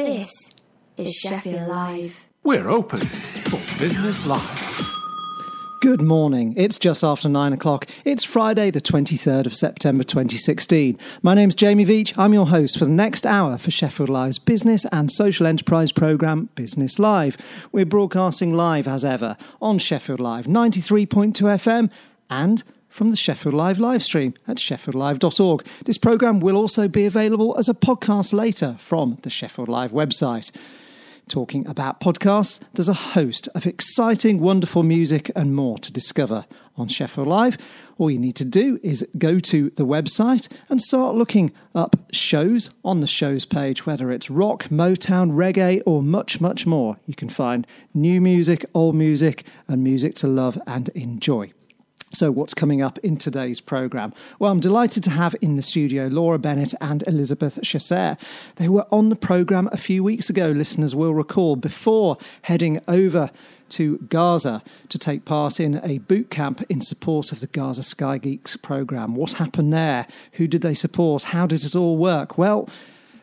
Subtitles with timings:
[0.00, 0.50] This
[0.96, 2.26] is Sheffield Live.
[2.42, 4.90] We're open for business live.
[5.82, 6.54] Good morning.
[6.56, 7.86] It's just after nine o'clock.
[8.06, 10.98] It's Friday, the 23rd of September 2016.
[11.20, 12.16] My name's Jamie Veitch.
[12.16, 16.48] I'm your host for the next hour for Sheffield Live's business and social enterprise programme,
[16.54, 17.36] Business Live.
[17.70, 21.92] We're broadcasting live as ever on Sheffield Live 93.2 FM
[22.30, 25.64] and from the Sheffield Live live stream at sheffieldlive.org.
[25.86, 30.50] This programme will also be available as a podcast later from the Sheffield Live website
[31.30, 36.44] talking about podcasts, there's a host of exciting, wonderful music and more to discover
[36.76, 37.56] on Sheffield Live.
[37.98, 42.70] All you need to do is go to the website and start looking up shows
[42.84, 46.98] on the shows page, whether it's rock, Motown, reggae, or much, much more.
[47.06, 51.52] You can find new music, old music, and music to love and enjoy.
[52.12, 54.12] So, what's coming up in today's programme?
[54.40, 58.16] Well, I'm delighted to have in the studio Laura Bennett and Elizabeth Chasser.
[58.56, 63.30] They were on the programme a few weeks ago, listeners will recall, before heading over
[63.70, 68.18] to Gaza to take part in a boot camp in support of the Gaza Sky
[68.18, 69.14] Geeks programme.
[69.14, 70.08] What happened there?
[70.32, 71.22] Who did they support?
[71.22, 72.36] How did it all work?
[72.36, 72.68] Well,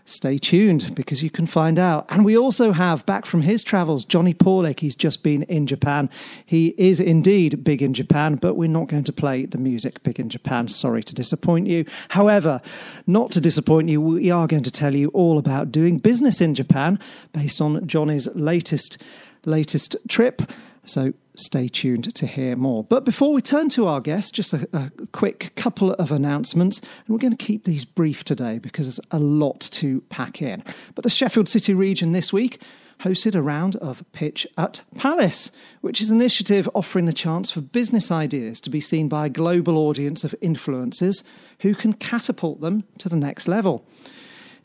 [0.10, 2.06] Stay tuned because you can find out.
[2.08, 4.80] And we also have back from his travels Johnny Paulick.
[4.80, 6.10] He's just been in Japan.
[6.46, 10.18] He is indeed big in Japan, but we're not going to play the music big
[10.18, 10.70] in Japan.
[10.70, 11.84] Sorry to disappoint you.
[12.08, 12.62] However,
[13.06, 16.56] not to disappoint you, we are going to tell you all about doing business in
[16.56, 17.00] Japan
[17.34, 18.98] based on Johnny's latest
[19.46, 20.42] latest trip.
[20.86, 22.84] So stay tuned to hear more.
[22.84, 26.80] But before we turn to our guest, just a, a, quick couple of announcements.
[26.80, 30.64] And we're going to keep these brief today because there's a lot to pack in.
[30.96, 32.62] But the Sheffield City region this week
[33.02, 37.62] hosted a round of Pitch at Palace, which is an initiative offering the chance for
[37.62, 41.24] business ideas to be seen by a global audience of influencers
[41.60, 43.86] who can catapult them to the next level.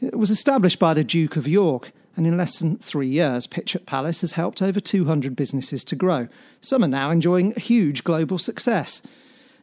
[0.01, 3.75] It was established by the Duke of York and in less than three years, Pitch
[3.75, 6.29] at Palace has helped over 200 businesses to grow.
[6.61, 9.03] Some are now enjoying huge global success.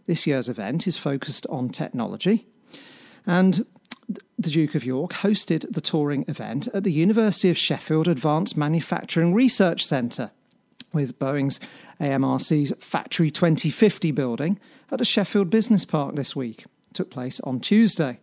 [0.08, 2.48] This year's event is focused on technology,
[3.28, 3.66] and
[4.40, 9.34] the Duke of York hosted the touring event at the University of Sheffield Advanced Manufacturing
[9.34, 10.32] Research Centre
[10.92, 11.60] with Boeing's
[12.00, 14.60] AMRC's Factory 2050 building
[14.92, 16.62] at a Sheffield Business Park this week.
[16.62, 18.20] It took place on Tuesday.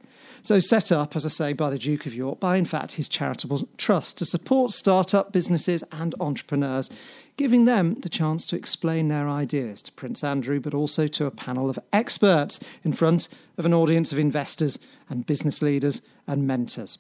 [0.47, 3.09] So, set up, as I say, by the Duke of York, by in fact his
[3.09, 6.89] charitable trust to support start-up businesses and entrepreneurs,
[7.37, 11.33] giving them the chance to explain their ideas to Prince Andrew, but also to a
[11.33, 13.27] panel of experts in front
[13.59, 14.79] of an audience of investors
[15.11, 16.99] and business leaders and mentors.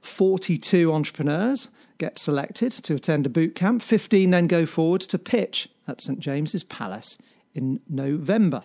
[0.00, 1.66] 42 entrepreneurs
[1.98, 6.20] get selected to attend a boot camp, 15 then go forward to pitch at St
[6.20, 7.18] James's Palace
[7.56, 8.62] in November.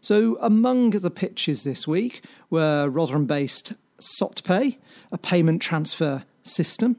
[0.00, 4.76] So, among the pitches this week were Rotherham based SotPay,
[5.10, 6.96] a payment transfer system.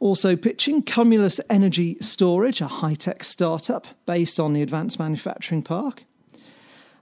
[0.00, 6.04] Also pitching Cumulus Energy Storage, a high tech startup based on the Advanced Manufacturing Park.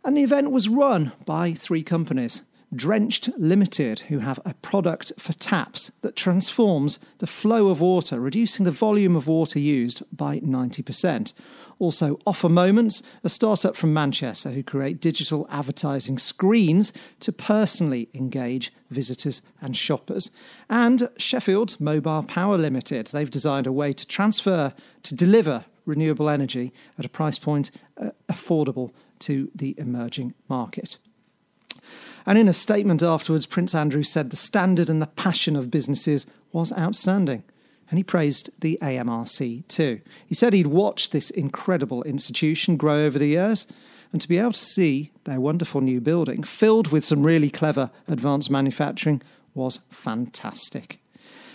[0.04, 2.42] And the event was run by three companies
[2.75, 8.65] Drenched Limited, who have a product for taps that transforms the flow of water, reducing
[8.65, 11.34] the volume of water used by 90%.
[11.78, 18.72] Also, Offer Moments, a startup from Manchester who create digital advertising screens to personally engage
[18.91, 20.31] visitors and shoppers.
[20.71, 24.72] And Sheffield Mobile Power Limited, they've designed a way to transfer,
[25.03, 30.97] to deliver renewable energy at a price point uh, affordable to the emerging market.
[32.27, 36.27] And in a statement afterwards, Prince Andrew said the standard and the passion of businesses
[36.53, 37.43] was outstanding.
[37.91, 40.00] And he praised the AMRC too.
[40.27, 43.66] He said he'd watched this incredible institution grow over the years,
[44.12, 47.91] and to be able to see their wonderful new building filled with some really clever
[48.09, 49.22] advanced manufacturing
[49.55, 50.99] was fantastic.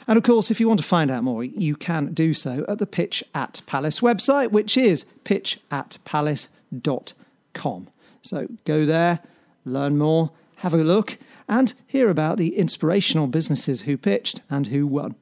[0.07, 2.79] And of course, if you want to find out more, you can do so at
[2.79, 7.88] the Pitch at Palace website, which is pitchatpalace.com.
[8.22, 9.19] So go there,
[9.66, 14.85] learn more, have a look, and hear about the inspirational businesses who pitched and who
[14.85, 15.16] won.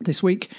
[0.00, 0.50] This week,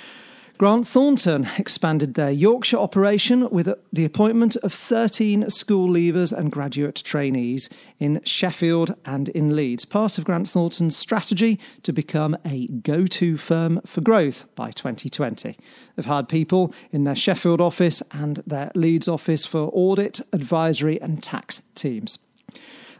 [0.57, 6.95] Grant Thornton expanded their Yorkshire operation with the appointment of 13 school leavers and graduate
[6.95, 7.69] trainees
[8.00, 13.38] in Sheffield and in Leeds, part of Grant Thornton's strategy to become a go to
[13.38, 15.56] firm for growth by 2020.
[15.95, 21.21] They've hired people in their Sheffield office and their Leeds office for audit, advisory, and
[21.21, 22.18] tax teams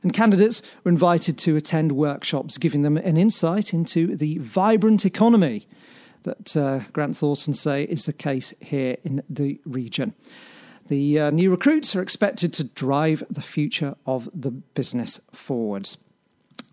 [0.04, 5.68] and candidates were invited to attend workshops giving them an insight into the vibrant economy
[6.24, 10.14] that uh, Grant Thornton say is the case here in the region.
[10.88, 15.98] The uh, new recruits are expected to drive the future of the business forwards.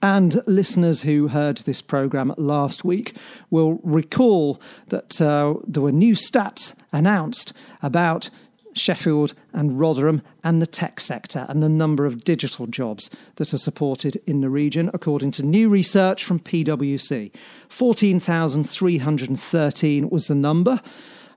[0.02, 3.16] And listeners who heard this programme last week
[3.48, 8.28] will recall that uh, there were new stats announced about
[8.74, 13.58] Sheffield and Rotherham and the tech sector and the number of digital jobs that are
[13.58, 17.30] supported in the region, according to new research from PwC.
[17.68, 20.80] 14,313 was the number.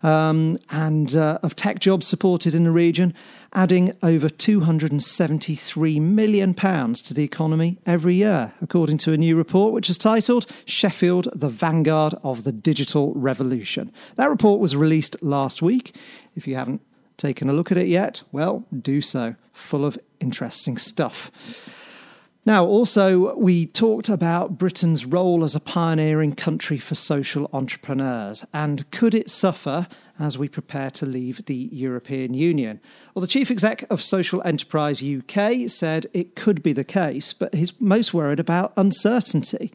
[0.04, 3.16] Um, and uh, of tech jobs supported in the region,
[3.54, 9.74] adding over 273 million pounds to the economy every year, according to a new report
[9.74, 13.92] which is titled Sheffield: The Vanguard of the Digital Revolution.
[14.18, 15.96] That report was released last week.
[16.36, 16.82] If you haven't
[17.18, 19.36] taken a look at it yet, well, do so.
[19.54, 21.32] Full of interesting stuff.
[22.46, 28.90] Now, also, we talked about Britain's role as a pioneering country for social entrepreneurs and
[28.92, 29.88] could it suffer
[30.18, 32.80] as we prepare to leave the European Union?
[33.14, 37.54] Well, the chief exec of Social Enterprise UK said it could be the case, but
[37.54, 39.74] he's most worried about uncertainty.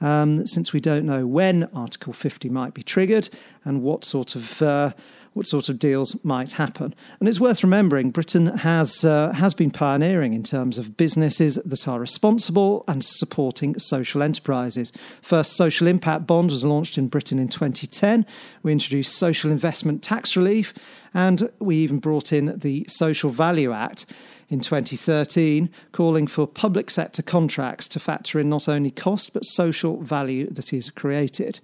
[0.00, 3.28] Um, since we don't know when Article 50 might be triggered
[3.64, 4.92] and what sort of uh,
[5.34, 6.94] what sort of deals might happen.
[7.20, 11.86] And it's worth remembering Britain has uh, has been pioneering in terms of businesses that
[11.86, 14.92] are responsible and supporting social enterprises.
[15.20, 18.24] First social impact bond was launched in Britain in 2010.
[18.62, 20.72] We introduced social investment tax relief,
[21.12, 24.06] and we even brought in the Social Value Act
[24.48, 30.00] in 2013, calling for public sector contracts to factor in not only cost but social
[30.00, 31.60] value that is created.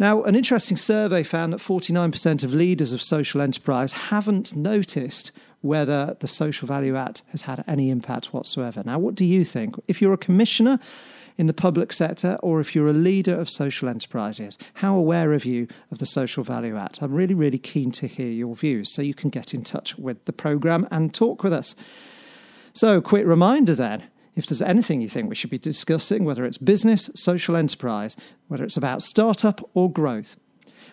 [0.00, 5.30] Now, an interesting survey found that 49% of leaders of social enterprise haven't noticed
[5.60, 8.82] whether the Social Value Act has had any impact whatsoever.
[8.82, 9.74] Now, what do you think?
[9.88, 10.78] If you're a commissioner
[11.36, 15.36] in the public sector or if you're a leader of social enterprises, how aware are
[15.36, 17.02] you of the Social Value Act?
[17.02, 20.24] I'm really, really keen to hear your views so you can get in touch with
[20.24, 21.76] the programme and talk with us.
[22.72, 24.04] So, quick reminder then
[24.36, 28.16] if there's anything you think we should be discussing, whether it's business, social enterprise,
[28.48, 30.36] whether it's about startup or growth,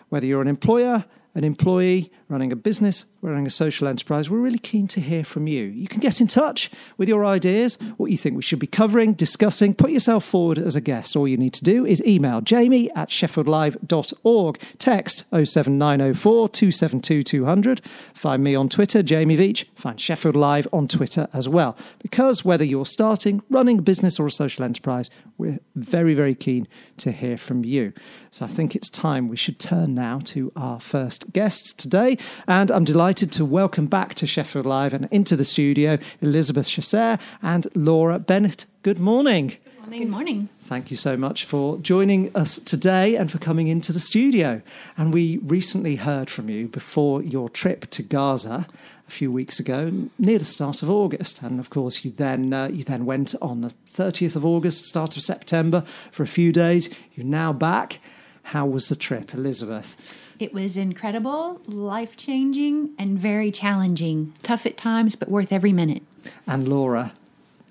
[0.08, 1.04] whether you're an employer,
[1.38, 5.46] an employee running a business, running a social enterprise, we're really keen to hear from
[5.46, 5.62] you.
[5.62, 9.14] You can get in touch with your ideas, what you think we should be covering,
[9.14, 11.14] discussing, put yourself forward as a guest.
[11.14, 17.80] All you need to do is email jamie at sheffieldlive.org, text 07904 272 200.
[18.12, 19.64] Find me on Twitter, Jamie Veitch.
[19.76, 21.76] Find Sheffield Live on Twitter as well.
[22.00, 25.08] Because whether you're starting, running a business or a social enterprise,
[25.38, 27.92] we're very, very keen to hear from you.
[28.32, 32.18] So I think it's time we should turn now to our first guests today.
[32.46, 37.18] And I'm delighted to welcome back to Sheffield Live and into the studio Elizabeth Chasser
[37.42, 38.66] and Laura Bennett.
[38.82, 39.56] Good morning.
[39.90, 40.50] Good morning.
[40.60, 44.60] Thank you so much for joining us today and for coming into the studio.
[44.98, 48.66] And we recently heard from you before your trip to Gaza
[49.06, 51.42] a few weeks ago, near the start of August.
[51.42, 55.16] And of course, you then uh, you then went on the 30th of August, start
[55.16, 55.82] of September,
[56.12, 56.90] for a few days.
[57.14, 57.98] You're now back.
[58.42, 59.96] How was the trip, Elizabeth?
[60.38, 64.34] It was incredible, life changing, and very challenging.
[64.42, 66.02] Tough at times, but worth every minute.
[66.46, 67.12] And Laura,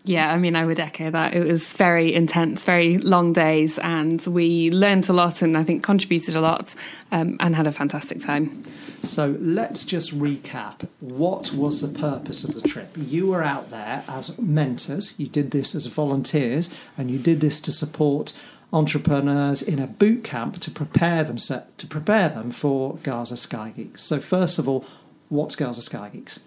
[0.08, 1.34] yeah, I mean, I would echo that.
[1.34, 5.84] It was very intense, very long days, and we learned a lot and I think
[5.84, 6.74] contributed a lot
[7.12, 8.64] um, and had a fantastic time.
[9.02, 10.88] So let's just recap.
[11.02, 12.96] What was the purpose of the trip?
[12.96, 17.60] You were out there as mentors, you did this as volunteers, and you did this
[17.62, 18.34] to support
[18.74, 24.04] entrepreneurs in a boot camp to prepare them to prepare them for Gaza Sky Geeks.
[24.04, 24.86] So first of all,
[25.30, 26.42] what's Gaza Sky Geeks?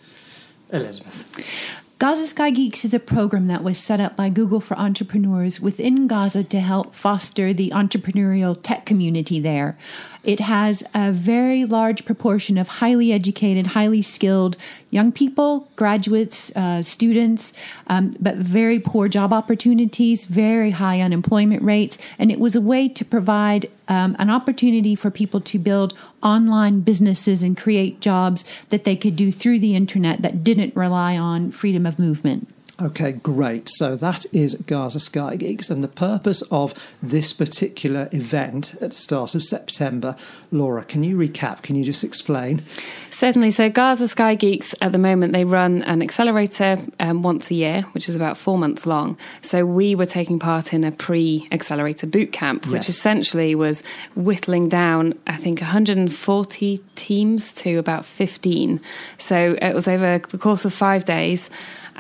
[0.72, 1.78] Elizabeth.
[1.98, 6.06] Gaza Sky Geeks is a program that was set up by Google for entrepreneurs within
[6.06, 9.76] Gaza to help foster the entrepreneurial tech community there.
[10.22, 14.56] It has a very large proportion of highly educated, highly skilled
[14.90, 17.52] young people, graduates, uh, students,
[17.86, 21.96] um, but very poor job opportunities, very high unemployment rates.
[22.18, 26.80] And it was a way to provide um, an opportunity for people to build online
[26.80, 31.50] businesses and create jobs that they could do through the internet that didn't rely on
[31.50, 32.46] freedom of movement.
[32.82, 33.68] Okay, great.
[33.68, 38.96] So that is Gaza Sky Geeks, and the purpose of this particular event at the
[38.96, 40.16] start of September.
[40.50, 41.60] Laura, can you recap?
[41.62, 42.62] Can you just explain?
[43.10, 43.50] Certainly.
[43.50, 47.82] So Gaza Sky Geeks at the moment they run an accelerator um, once a year,
[47.92, 49.18] which is about four months long.
[49.42, 52.88] So we were taking part in a pre-accelerator boot camp, which yes.
[52.88, 53.82] essentially was
[54.16, 58.80] whittling down, I think, 140 teams to about 15.
[59.18, 61.50] So it was over the course of five days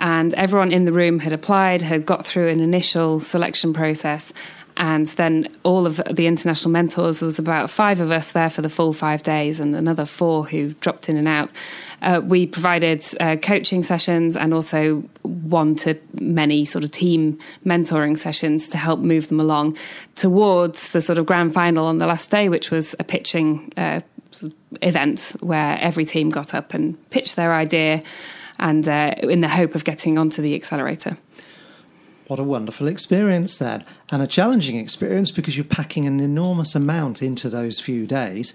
[0.00, 4.32] and everyone in the room had applied, had got through an initial selection process.
[4.76, 8.62] And then all of the international mentors, there was about five of us there for
[8.62, 11.52] the full five days and another four who dropped in and out.
[12.00, 18.16] Uh, we provided uh, coaching sessions and also one to many sort of team mentoring
[18.16, 19.76] sessions to help move them along
[20.14, 24.00] towards the sort of grand final on the last day, which was a pitching uh,
[24.80, 28.02] event where every team got up and pitched their idea
[28.60, 31.16] and uh, in the hope of getting onto the accelerator.
[32.28, 37.22] What a wonderful experience then, and a challenging experience because you're packing an enormous amount
[37.22, 38.54] into those few days.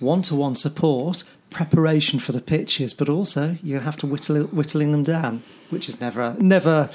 [0.00, 4.90] One to one support, preparation for the pitches, but also you have to whittle, whittling
[4.90, 6.90] them down, which is never never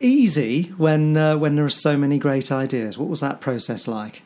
[0.00, 2.96] easy when uh, when there are so many great ideas.
[2.96, 4.22] What was that process like?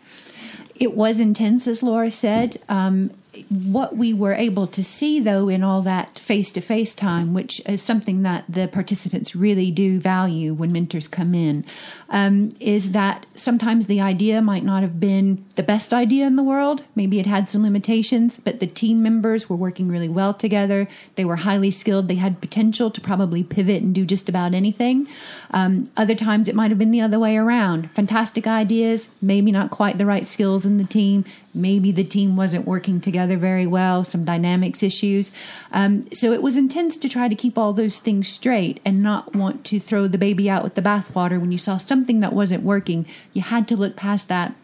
[0.76, 2.58] It was intense, as Laura said.
[2.68, 3.10] Um,
[3.48, 7.60] what we were able to see, though, in all that face to face time, which
[7.66, 11.64] is something that the participants really do value when mentors come in,
[12.08, 16.42] um, is that sometimes the idea might not have been the best idea in the
[16.42, 16.84] world.
[16.94, 20.88] Maybe it had some limitations, but the team members were working really well together.
[21.14, 22.08] They were highly skilled.
[22.08, 25.08] They had potential to probably pivot and do just about anything.
[25.50, 27.90] Um, other times it might have been the other way around.
[27.92, 31.24] Fantastic ideas, maybe not quite the right skills in the team,
[31.54, 35.30] maybe the team wasn't working together very well, some dynamics issues.
[35.72, 39.34] Um, so it was intense to try to keep all those things straight and not
[39.34, 42.62] want to throw the baby out with the bathwater when you saw something that wasn't
[42.62, 43.06] working.
[43.32, 44.54] You had to look past that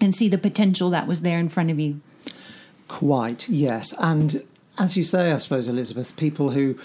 [0.00, 2.00] and see the potential that was there in front of you.
[2.88, 3.94] Quite, yes.
[3.98, 4.42] And
[4.78, 6.78] as you say, I suppose, Elizabeth, people who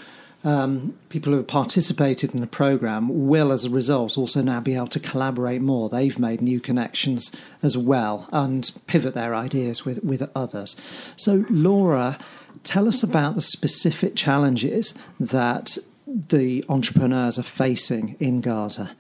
[0.46, 4.76] um, people who have participated in the program will, as a result, also now be
[4.76, 5.90] able to collaborate more.
[5.90, 10.78] They've made new connections as well and pivot their ideas with, with others.
[11.16, 12.20] So, Laura,
[12.64, 18.96] tell us about the specific challenges that the entrepreneurs are facing in Gaza.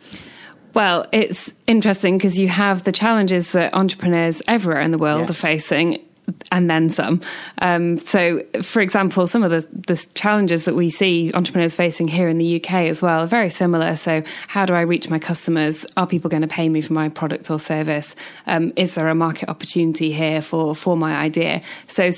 [0.74, 5.30] Well, it's interesting because you have the challenges that entrepreneurs everywhere in the world yes.
[5.30, 6.05] are facing
[6.51, 7.22] and then some.
[7.60, 12.27] Um, so, for example, some of the, the, challenges that we see entrepreneurs facing here
[12.27, 13.96] in the UK as well are very similar.
[13.96, 15.86] So, how do I reach my customers?
[15.98, 18.15] Are people going to pay me for my product or service?
[18.48, 21.62] Um, is there a market opportunity here for for my idea?
[21.88, 22.10] So,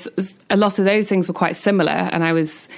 [0.50, 2.68] a lot of those things were quite similar, and I was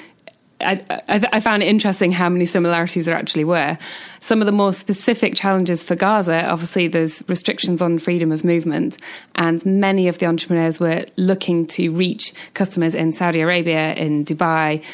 [0.60, 3.78] I, I, I, found it interesting how many similarities there actually were.
[4.20, 8.98] Some of the more specific challenges for Gaza, obviously, there's restrictions on freedom of movement,
[9.34, 14.84] and many of the entrepreneurs were looking to reach customers in Saudi Arabia, in Dubai.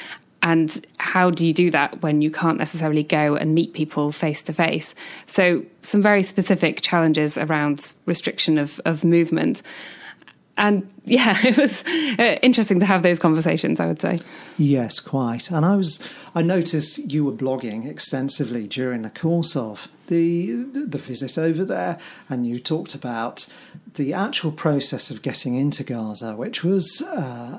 [0.42, 4.42] And how do you do that when you can't necessarily go and meet people face
[4.42, 4.94] to face?
[5.26, 9.62] So, some very specific challenges around restriction of, of movement
[10.56, 11.84] and yeah, it was
[12.18, 13.80] uh, interesting to have those conversations.
[13.80, 14.20] I would say.
[14.58, 15.50] Yes, quite.
[15.50, 16.02] And I was,
[16.34, 21.98] I noticed you were blogging extensively during the course of the the visit over there,
[22.28, 23.46] and you talked about
[23.94, 27.58] the actual process of getting into Gaza, which was, uh,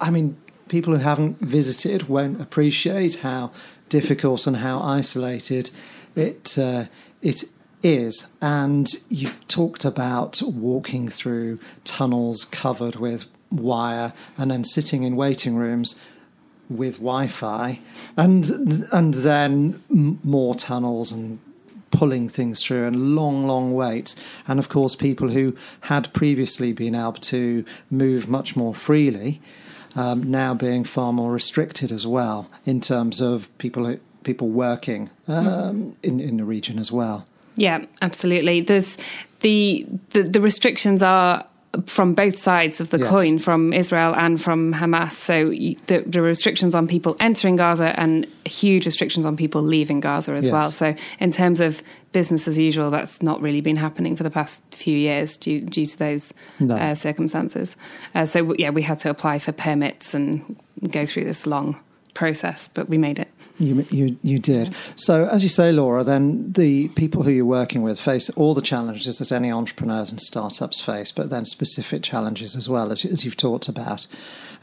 [0.00, 0.36] I mean,
[0.68, 3.50] people who haven't visited won't appreciate how
[3.88, 5.70] difficult and how isolated
[6.14, 6.86] it uh,
[7.22, 7.44] it
[7.82, 8.28] is.
[8.40, 15.56] And you talked about walking through tunnels covered with wire and then sitting in waiting
[15.56, 15.96] rooms
[16.68, 17.78] with Wi-Fi,
[18.16, 18.50] and
[18.92, 21.38] and then more tunnels and
[21.90, 24.16] pulling things through and long, long waits.
[24.48, 29.40] And of course, people who had previously been able to move much more freely.
[29.94, 35.96] Um, now being far more restricted as well in terms of people people working um,
[36.02, 37.24] in in the region as well.
[37.56, 38.60] Yeah, absolutely.
[38.60, 38.96] There's
[39.40, 41.44] the the, the restrictions are
[41.84, 43.08] from both sides of the yes.
[43.08, 45.12] coin, from Israel and from Hamas.
[45.12, 50.32] So the, the, restrictions on people entering Gaza and huge restrictions on people leaving Gaza
[50.32, 50.52] as yes.
[50.52, 50.70] well.
[50.70, 51.82] So in terms of
[52.12, 55.86] business as usual, that's not really been happening for the past few years due, due
[55.86, 56.76] to those no.
[56.76, 57.76] uh, circumstances.
[58.14, 60.58] Uh, so yeah, we had to apply for permits and
[60.90, 61.78] go through this long
[62.16, 63.30] process, but we made it.
[63.58, 64.74] You, you, you did.
[64.96, 68.62] So, as you say, Laura, then the people who you're working with face all the
[68.62, 73.24] challenges that any entrepreneurs and startups face, but then specific challenges as well, as, as
[73.24, 74.06] you've talked about.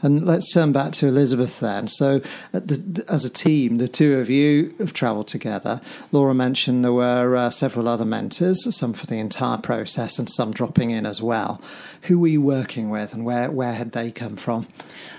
[0.02, 1.88] And let's turn back to Elizabeth then.
[1.88, 2.20] So,
[2.52, 5.80] the, as a team, the two of you have travelled together.
[6.12, 10.52] Laura mentioned there were uh, several other mentors, some for the entire process and some
[10.52, 11.60] dropping in as well.
[12.02, 14.66] Who were you working with and where, where had they come from?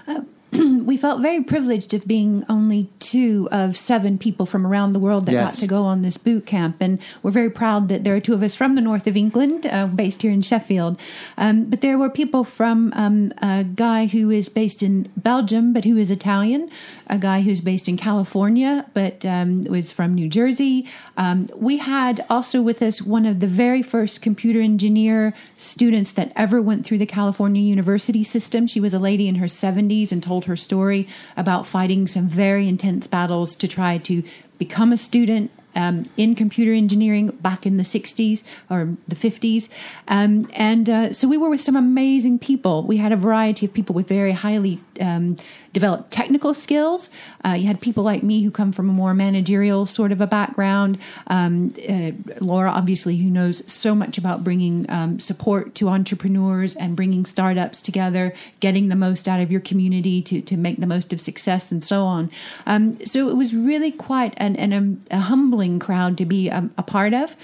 [0.08, 0.22] Uh,
[0.86, 5.26] we felt very privileged of being only two of seven people from around the world
[5.26, 6.78] that got to go on this boot camp.
[6.80, 9.66] And we're very proud that there are two of us from the north of England,
[9.66, 11.00] uh, based here in Sheffield.
[11.38, 15.86] Um, but there were people from um, a guy who is based in Belgium, but
[15.86, 16.70] who is Italian,
[17.08, 20.88] a guy who's based in California, but um, was from New Jersey.
[21.18, 26.32] Um, we had also with us one of the very first computer engineer students that
[26.36, 28.68] ever went through the California university system.
[28.68, 32.68] She was a lady in her 70s and told her story about fighting some very
[32.68, 34.24] intense battles to try to
[34.58, 39.70] become a student um, in computer engineering back in the 60s or the 50s.
[40.08, 42.84] Um, and uh, so we were with some amazing people.
[42.84, 45.38] We had a variety of people with very highly um,
[45.74, 47.10] developed technical skills.
[47.44, 50.28] Uh, you had people like me who come from a more managerial sort of a
[50.28, 50.98] background.
[51.28, 56.96] Um, uh, Laura, obviously, who knows so much about bringing um, support to entrepreneurs and
[56.96, 61.14] bringing startups together, getting the most out of your community to, to make the most
[61.14, 62.32] of success and so on.
[62.66, 66.72] Um, so it was really quite an, an, um, a humbling crowd to be um,
[66.78, 67.36] a part of.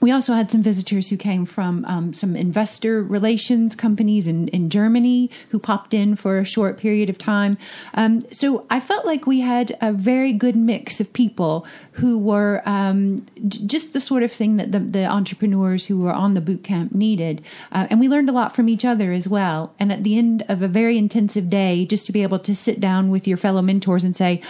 [0.00, 4.68] We also had some visitors who came from um, some investor relations companies in, in
[4.68, 7.56] Germany who popped in for a short period of time.
[7.94, 12.62] Um, so I felt like we had a very good mix of people who were
[12.66, 16.62] um, just the sort of thing that the, the entrepreneurs who were on the boot
[16.62, 17.42] camp needed.
[17.72, 19.74] Uh, and we learned a lot from each other as well.
[19.78, 22.80] And at the end of a very intensive day, just to be able to sit
[22.80, 24.42] down with your fellow mentors and say,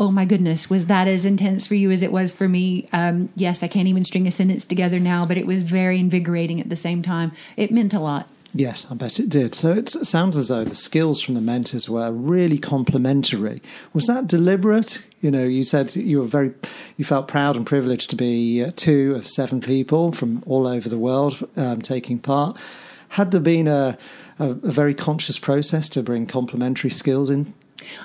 [0.00, 2.88] Oh my goodness, was that as intense for you as it was for me?
[2.92, 6.60] Um, yes, I can't even string a sentence together now, but it was very invigorating
[6.60, 7.32] at the same time.
[7.56, 8.28] It meant a lot.
[8.54, 9.54] Yes, I bet it did.
[9.54, 13.60] So it sounds as though the skills from the mentors were really complementary.
[13.92, 15.04] Was that deliberate?
[15.20, 16.52] You know, you said you were very,
[16.96, 20.88] you felt proud and privileged to be uh, two of seven people from all over
[20.88, 22.56] the world um, taking part.
[23.10, 23.98] Had there been a,
[24.38, 27.52] a, a very conscious process to bring complementary skills in?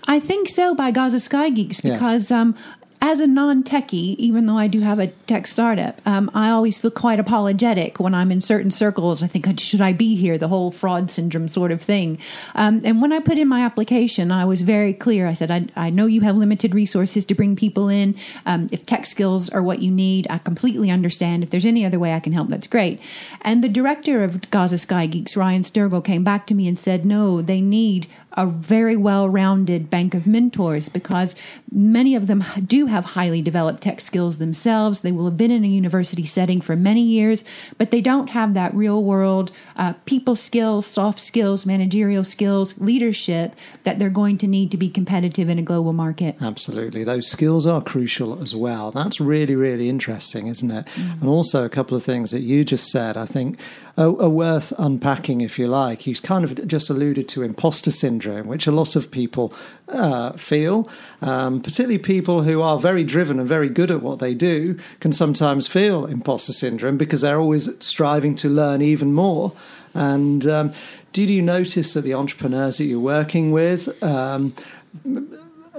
[0.08, 1.98] I think so by Gaza Sky Geeks Yes.
[1.98, 2.56] because um,
[3.02, 6.78] as a non techie, even though I do have a tech startup, um, I always
[6.78, 9.22] feel quite apologetic when I'm in certain circles.
[9.22, 10.38] I think, should I be here?
[10.38, 12.18] The whole fraud syndrome sort of thing.
[12.56, 15.28] Um, and when I put in my application, I was very clear.
[15.28, 18.16] I said, I, I know you have limited resources to bring people in.
[18.46, 21.44] Um, if tech skills are what you need, I completely understand.
[21.44, 23.02] If there's any other way I can help, that's great.
[23.42, 27.06] And the director of Gaza Sky Geeks, Ryan Sturgill, came back to me and said,
[27.06, 31.36] no, they need a very well rounded bank of mentors because
[31.72, 35.02] many of them do have highly developed tech skills themselves.
[35.02, 37.44] They will have been in a university setting for many years,
[37.78, 43.56] but they don't have that real world uh, people skills, soft skills, managerial skills, leadership
[43.84, 46.36] that they're going to need to be competitive in a global market.
[46.42, 47.04] Absolutely.
[47.04, 48.92] Those skills are crucial as well.
[48.92, 50.88] That's really, really interesting, isn't it?
[50.98, 53.60] And also, a couple of things that you just said, I think,
[53.98, 56.02] are, are worth unpacking, if you like.
[56.02, 59.54] He's kind of just alluded to imposter syndrome, which a lot of people
[59.88, 60.90] uh, feel,
[61.22, 65.14] um, particularly people who are very driven and very good at what they do, can
[65.14, 69.54] sometimes feel imposter syndrome because they're always striving to learn even more.
[69.94, 70.74] And um,
[71.12, 74.56] did you notice that the entrepreneurs that you're working with um,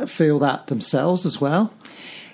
[0.07, 1.72] feel that themselves as well?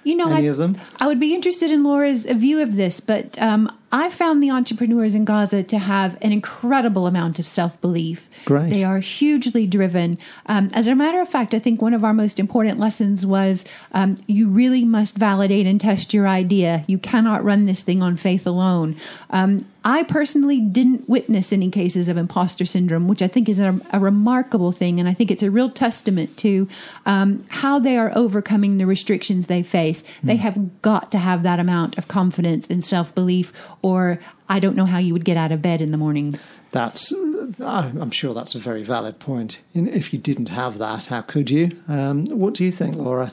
[0.04, 0.78] You know, Any I, of them?
[0.98, 5.14] I would be interested in Laura's view of this, but um, I found the entrepreneurs
[5.14, 8.28] in Gaza to have an incredible amount of self belief.
[8.70, 10.18] They are hugely driven.
[10.46, 13.64] Um, as a matter of fact, I think one of our most important lessons was
[13.92, 16.84] um, you really must validate and test your idea.
[16.86, 18.96] You cannot run this thing on faith alone.
[19.30, 23.80] Um, I personally didn't witness any cases of imposter syndrome, which I think is a,
[23.92, 25.00] a remarkable thing.
[25.00, 26.68] And I think it's a real testament to
[27.06, 30.02] um, how they are overcoming the restrictions they face.
[30.22, 34.76] They have got to have that amount of confidence and self belief, or I don't
[34.76, 36.38] know how you would get out of bed in the morning.
[36.72, 39.60] That's, uh, I'm sure that's a very valid point.
[39.74, 41.70] In- If you didn't have that, how could you?
[41.88, 43.32] Um, what do you think, Laura?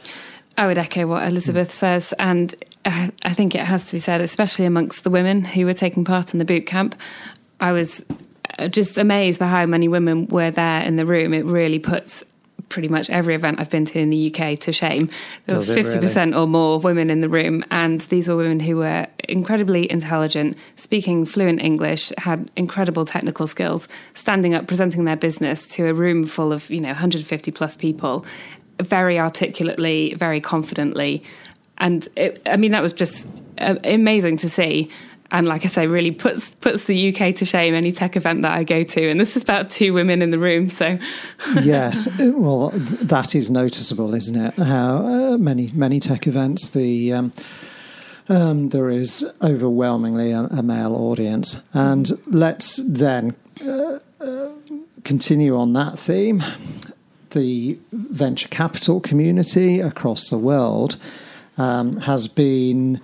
[0.57, 4.21] I would echo what Elizabeth says, and uh, I think it has to be said,
[4.21, 6.95] especially amongst the women who were taking part in the boot camp.
[7.59, 8.03] I was
[8.57, 11.33] uh, just amazed by how many women were there in the room.
[11.33, 12.23] It really puts
[12.69, 15.09] pretty much every event I've been to in the UK to shame.
[15.45, 18.35] There was Does it fifty percent or more women in the room, and these were
[18.35, 25.05] women who were incredibly intelligent, speaking fluent English, had incredible technical skills, standing up, presenting
[25.05, 28.25] their business to a room full of you know 150 plus people,
[28.81, 31.23] very articulately, very confidently,
[31.77, 33.27] and it, I mean that was just
[33.59, 34.89] uh, amazing to see.
[35.29, 38.53] And like I say, really puts puts the UK to shame any tech event that
[38.53, 39.09] I go to.
[39.09, 40.97] And this is about two women in the room, so
[41.61, 44.53] yes, uh, well, that is noticeable, isn't it?
[44.53, 47.33] How uh, many many tech events the um,
[48.29, 53.35] um, there is overwhelmingly a, a male audience, and let's then
[53.65, 54.49] uh, uh,
[55.03, 56.43] continue on that theme.
[57.31, 60.97] The venture capital community across the world
[61.57, 63.01] um, has been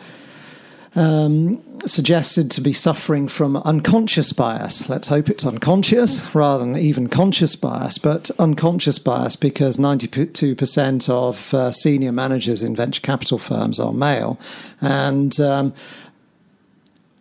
[0.96, 4.90] um, suggested to be suffering from unconscious bias.
[4.90, 11.54] Let's hope it's unconscious rather than even conscious bias, but unconscious bias because 92% of
[11.54, 14.40] uh, senior managers in venture capital firms are male.
[14.82, 15.74] And um,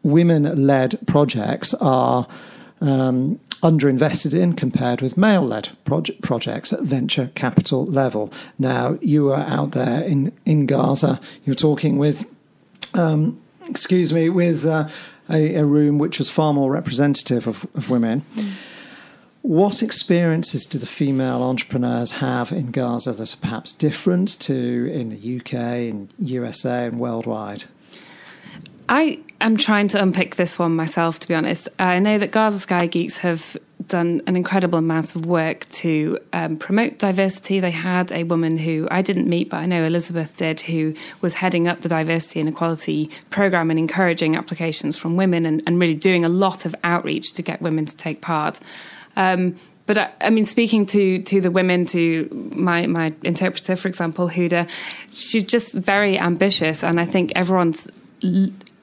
[0.03, 2.27] women led projects are.
[2.81, 8.33] Um, underinvested in compared with male led proje- projects at venture capital level.
[8.59, 12.29] Now, you are out there in, in Gaza, you're talking with
[12.95, 14.89] um, excuse me, with uh,
[15.31, 18.25] a, a, room which was far more representative of, of women.
[18.35, 18.51] Mm.
[19.43, 25.09] What experiences do the female entrepreneurs have in Gaza that are perhaps different to in
[25.09, 25.55] the UK,
[25.89, 27.65] in USA, and worldwide?
[28.93, 31.67] I am trying to unpick this one myself, to be honest.
[31.79, 36.59] I know that Gaza Sky Geeks have done an incredible amount of work to um,
[36.59, 37.59] promote diversity.
[37.59, 41.33] They had a woman who I didn't meet, but I know Elizabeth did, who was
[41.33, 45.95] heading up the diversity and equality program and encouraging applications from women and, and really
[45.95, 48.61] doing a lot of outreach to get women to take part.
[49.17, 53.89] Um, but I, I, mean, speaking to to the women, to my my interpreter, for
[53.89, 54.69] example, Huda,
[55.13, 57.91] she's just very ambitious, and I think everyone's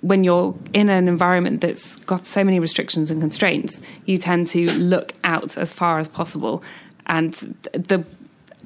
[0.02, 4.72] when you're in an environment that's got so many restrictions and constraints, you tend to
[4.72, 6.64] look out as far as possible.
[7.08, 7.34] And
[7.74, 8.06] the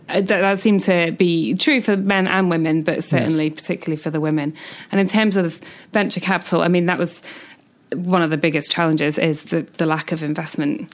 [0.07, 3.55] that, that seemed to be true for men and women, but certainly yes.
[3.55, 4.53] particularly for the women.
[4.91, 5.61] And in terms of
[5.93, 7.21] venture capital, I mean, that was
[7.95, 10.93] one of the biggest challenges is the, the lack of investment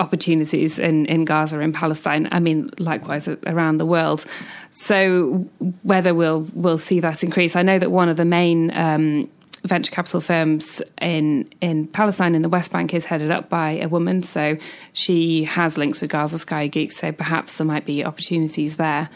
[0.00, 2.28] opportunities in, in Gaza in Palestine.
[2.32, 4.24] I mean, likewise around the world.
[4.70, 5.46] So
[5.82, 9.24] whether we'll we'll see that increase, I know that one of the main um,
[9.64, 13.88] venture capital firms in in Palestine in the West Bank is headed up by a
[13.88, 14.56] woman, so
[14.92, 16.96] she has links with Gaza Sky Geeks.
[16.96, 19.08] So perhaps there might be opportunities there.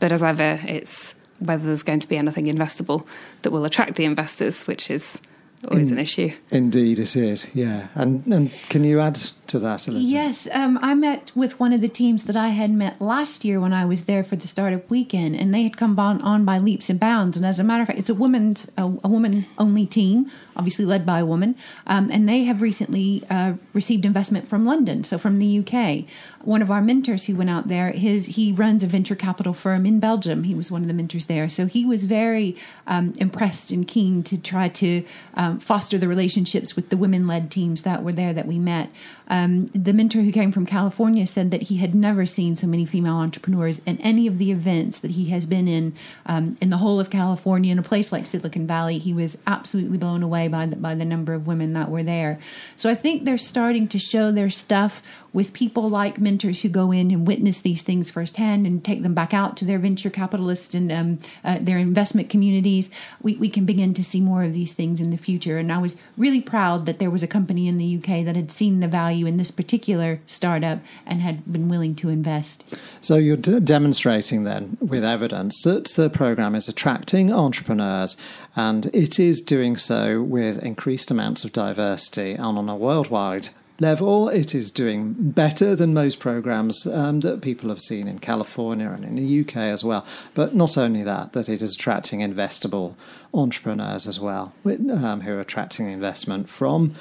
[0.00, 3.06] But as ever, it's whether there's going to be anything investable
[3.42, 5.20] that will attract the investors, which is
[5.66, 6.32] always In, an issue.
[6.50, 7.46] Indeed, it is.
[7.54, 10.10] Yeah, and and can you add to that, Elizabeth?
[10.10, 13.60] Yes, um, I met with one of the teams that I had met last year
[13.60, 16.58] when I was there for the startup weekend, and they had come on, on by
[16.58, 17.36] leaps and bounds.
[17.36, 20.84] And as a matter of fact, it's a woman's a, a woman only team, obviously
[20.84, 25.18] led by a woman, um, and they have recently uh, received investment from London, so
[25.18, 26.04] from the UK.
[26.42, 29.86] One of our mentors who went out there, his he runs a venture capital firm
[29.86, 30.44] in Belgium.
[30.44, 34.22] He was one of the mentors there, so he was very um, impressed and keen
[34.24, 38.46] to try to um, foster the relationships with the women-led teams that were there that
[38.46, 38.90] we met.
[39.28, 42.84] Um, the mentor who came from California said that he had never seen so many
[42.84, 45.94] female entrepreneurs in any of the events that he has been in
[46.26, 47.72] um, in the whole of California.
[47.72, 51.04] In a place like Silicon Valley, he was absolutely blown away by the, by the
[51.04, 52.38] number of women that were there.
[52.76, 55.02] So I think they're starting to show their stuff
[55.34, 59.12] with people like mentors who go in and witness these things firsthand and take them
[59.12, 62.88] back out to their venture capitalists and um, uh, their investment communities,
[63.20, 65.58] we, we can begin to see more of these things in the future.
[65.58, 68.52] And I was really proud that there was a company in the UK that had
[68.52, 72.64] seen the value in this particular startup and had been willing to invest.
[73.00, 78.16] So you're d- demonstrating then with evidence that the program is attracting entrepreneurs
[78.54, 83.48] and it is doing so with increased amounts of diversity and on a worldwide
[83.84, 88.88] level, it is doing better than most programs um, that people have seen in California
[88.88, 90.06] and in the UK as well.
[90.32, 92.94] But not only that, that it is attracting investable
[93.34, 96.94] entrepreneurs as well, um, who are attracting investment from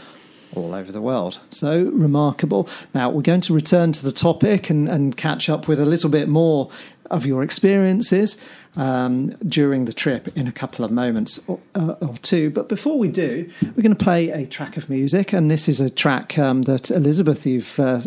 [0.56, 1.40] all over the world.
[1.50, 2.68] So remarkable.
[2.94, 6.10] Now, we're going to return to the topic and, and catch up with a little
[6.10, 6.70] bit more
[7.10, 8.42] of your experiences
[8.76, 12.50] um, during the trip in a couple of moments or, uh, or, two.
[12.50, 15.80] But before we do, we're going to play a track of music, and this is
[15.80, 18.02] a track um, that Elizabeth you've uh,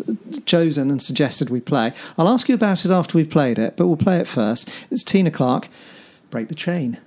[0.45, 1.93] chosen and suggested we play.
[2.17, 4.69] I'll ask you about it after we've played it, but we'll play it first.
[4.91, 5.69] It's Tena Clark,
[6.29, 6.97] "Break the Chain."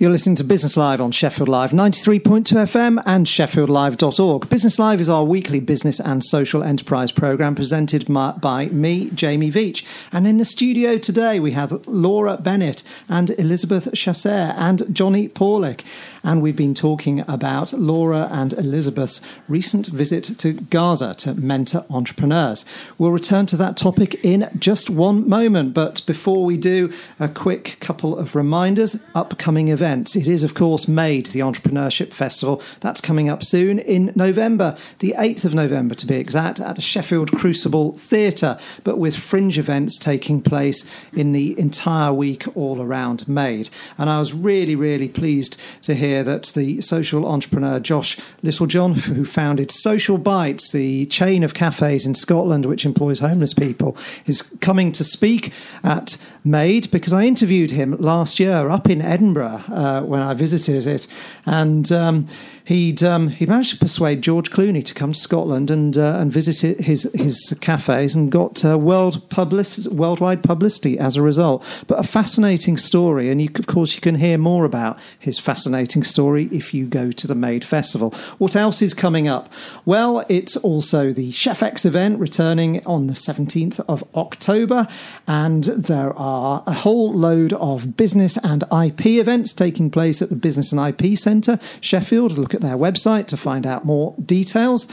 [0.00, 4.48] You're listening to Business Live on Sheffield Live 93.2 FM and sheffieldlive.org.
[4.48, 9.84] Business Live is our weekly business and social enterprise program presented by me, Jamie Veitch.
[10.10, 15.84] And in the studio today, we have Laura Bennett and Elizabeth Chasser and Johnny Paulick.
[16.24, 22.64] And we've been talking about Laura and Elizabeth's recent visit to Gaza to mentor entrepreneurs.
[22.96, 25.74] We'll return to that topic in just one moment.
[25.74, 30.14] But before we do, a quick couple of reminders upcoming events events.
[30.14, 32.62] It is, of course, Made, the Entrepreneurship Festival.
[32.78, 36.82] That's coming up soon in November, the 8th of November to be exact, at the
[36.82, 43.26] Sheffield Crucible Theatre, but with fringe events taking place in the entire week all around
[43.26, 43.68] Made.
[43.98, 49.24] And I was really, really pleased to hear that the social entrepreneur Josh Littlejohn, who
[49.24, 54.92] founded Social Bites, the chain of cafes in Scotland which employs homeless people, is coming
[54.92, 60.20] to speak at Made because I interviewed him last year up in Edinburgh uh, when
[60.20, 61.06] I visited it,
[61.46, 62.26] and um,
[62.64, 66.30] he'd um, he managed to persuade George Clooney to come to Scotland and uh, and
[66.30, 71.64] visit his his cafes and got uh, world publicity, worldwide publicity as a result.
[71.86, 76.02] But a fascinating story, and you, of course you can hear more about his fascinating
[76.02, 78.10] story if you go to the Made Festival.
[78.36, 79.50] What else is coming up?
[79.86, 84.86] Well, it's also the Chef X event returning on the 17th of October,
[85.26, 90.36] and there are a whole load of business and IP events taking place at the
[90.36, 92.38] Business and IP Centre, Sheffield.
[92.38, 94.88] Look at their website to find out more details.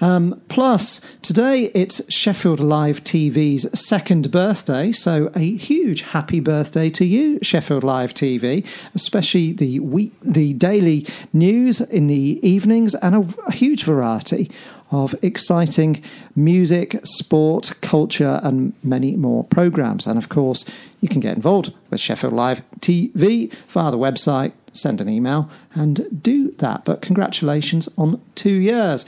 [0.00, 7.04] Um, plus, today it's Sheffield Live TV's second birthday, so a huge happy birthday to
[7.04, 13.34] you, Sheffield Live TV, especially the week, the daily news in the evenings, and a,
[13.48, 14.50] a huge variety
[14.90, 16.02] of exciting
[16.34, 20.06] music, sport, culture, and many more programs.
[20.06, 20.64] And of course,
[21.00, 26.22] you can get involved with Sheffield Live TV via the website, send an email, and
[26.22, 26.84] do that.
[26.84, 29.04] But congratulations on two years.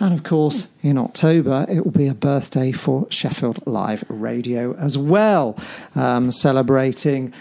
[0.00, 4.96] And of course, in October, it will be a birthday for Sheffield Live Radio as
[4.96, 5.56] well,
[5.94, 7.32] um, celebrating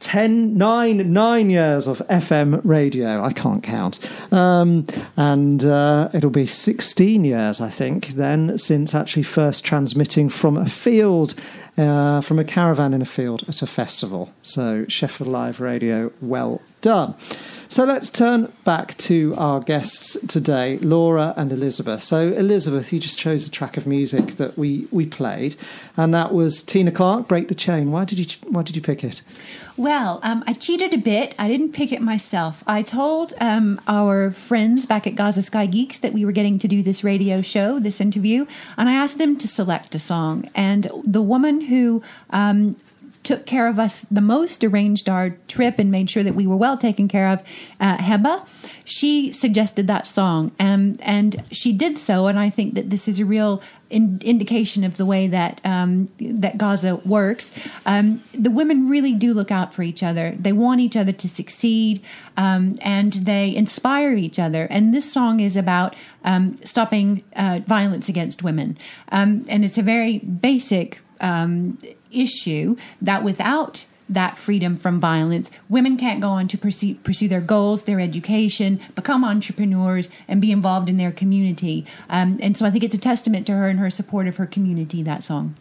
[0.00, 3.22] 10, 9, 9 years of FM radio.
[3.22, 3.98] I can't count.
[4.32, 10.56] Um, and uh, it'll be 16 years, I think, then, since actually first transmitting from
[10.56, 11.34] a field.
[11.78, 14.32] Uh, from a caravan in a field at a festival.
[14.40, 17.14] So, Sheffield Live Radio, well done.
[17.68, 22.02] So let's turn back to our guests today, Laura and Elizabeth.
[22.02, 25.56] So Elizabeth, you just chose a track of music that we we played,
[25.96, 29.02] and that was Tena Clark, "Break the Chain." Why did you Why did you pick
[29.02, 29.22] it?
[29.76, 31.34] Well, um, I cheated a bit.
[31.38, 32.62] I didn't pick it myself.
[32.66, 36.68] I told um, our friends back at Gaza Sky Geeks that we were getting to
[36.68, 40.48] do this radio show, this interview, and I asked them to select a song.
[40.54, 42.76] And the woman who um,
[43.26, 46.56] took care of us the most, arranged our trip, and made sure that we were
[46.56, 47.42] well taken care of,
[47.80, 48.46] uh, Heba,
[48.84, 50.52] she suggested that song.
[50.60, 52.28] Um, and she did so.
[52.28, 53.60] And I think that this is a real
[53.90, 57.50] in, indication of the way that um, that Gaza works.
[57.84, 60.36] Um, the women really do look out for each other.
[60.38, 62.02] They want each other to succeed,
[62.36, 64.68] um, and they inspire each other.
[64.70, 68.78] And this song is about um, stopping uh, violence against women,
[69.10, 71.78] um, and it's a very basic um,
[72.16, 77.40] issue that without that freedom from violence, women can't go on to pursue, pursue their
[77.40, 81.84] goals, their education, become entrepreneurs, and be involved in their community.
[82.08, 84.46] Um, and so I think it's a testament to her and her support of her
[84.46, 85.56] community, that song.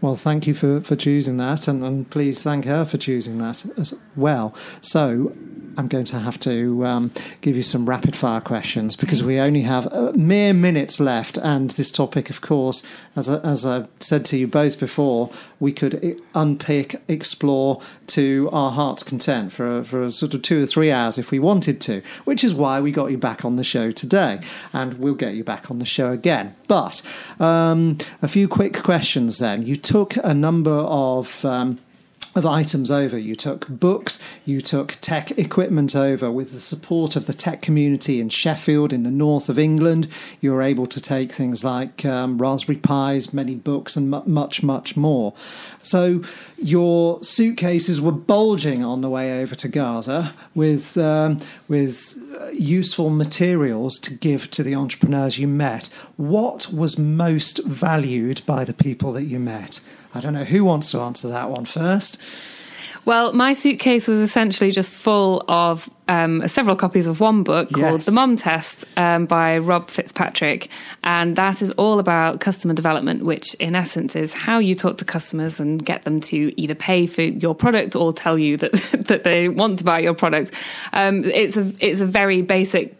[0.00, 3.66] Well, thank you for, for choosing that, and, and please thank her for choosing that
[3.76, 4.54] as well.
[4.80, 5.32] So,
[5.78, 9.62] I'm going to have to um, give you some rapid fire questions because we only
[9.62, 11.38] have mere minutes left.
[11.38, 12.82] And this topic, of course,
[13.14, 18.72] as I, as I said to you both before, we could unpick, explore to our
[18.72, 22.42] heart's content for for sort of two or three hours if we wanted to, which
[22.42, 24.40] is why we got you back on the show today.
[24.72, 26.56] And we'll get you back on the show again.
[26.66, 27.02] But
[27.38, 29.62] um, a few quick questions then.
[29.62, 31.44] You took a number of.
[31.44, 31.78] Um,
[32.38, 33.18] of items over.
[33.18, 38.20] You took books, you took tech equipment over with the support of the tech community
[38.20, 40.08] in Sheffield, in the north of England.
[40.40, 44.96] You were able to take things like um, Raspberry Pis, many books, and much, much
[44.96, 45.34] more.
[45.82, 46.22] So
[46.56, 52.16] your suitcases were bulging on the way over to Gaza with um, with
[52.52, 55.88] useful materials to give to the entrepreneurs you met.
[56.16, 59.80] What was most valued by the people that you met?
[60.14, 62.20] I don't know who wants to answer that one first.
[63.08, 67.80] Well, my suitcase was essentially just full of um, several copies of one book yes.
[67.80, 70.68] called The Mom Test um, by Rob Fitzpatrick.
[71.04, 75.06] And that is all about customer development, which in essence is how you talk to
[75.06, 78.72] customers and get them to either pay for your product or tell you that,
[79.06, 80.52] that they want to buy your product.
[80.92, 82.94] Um, it's, a, it's a very basic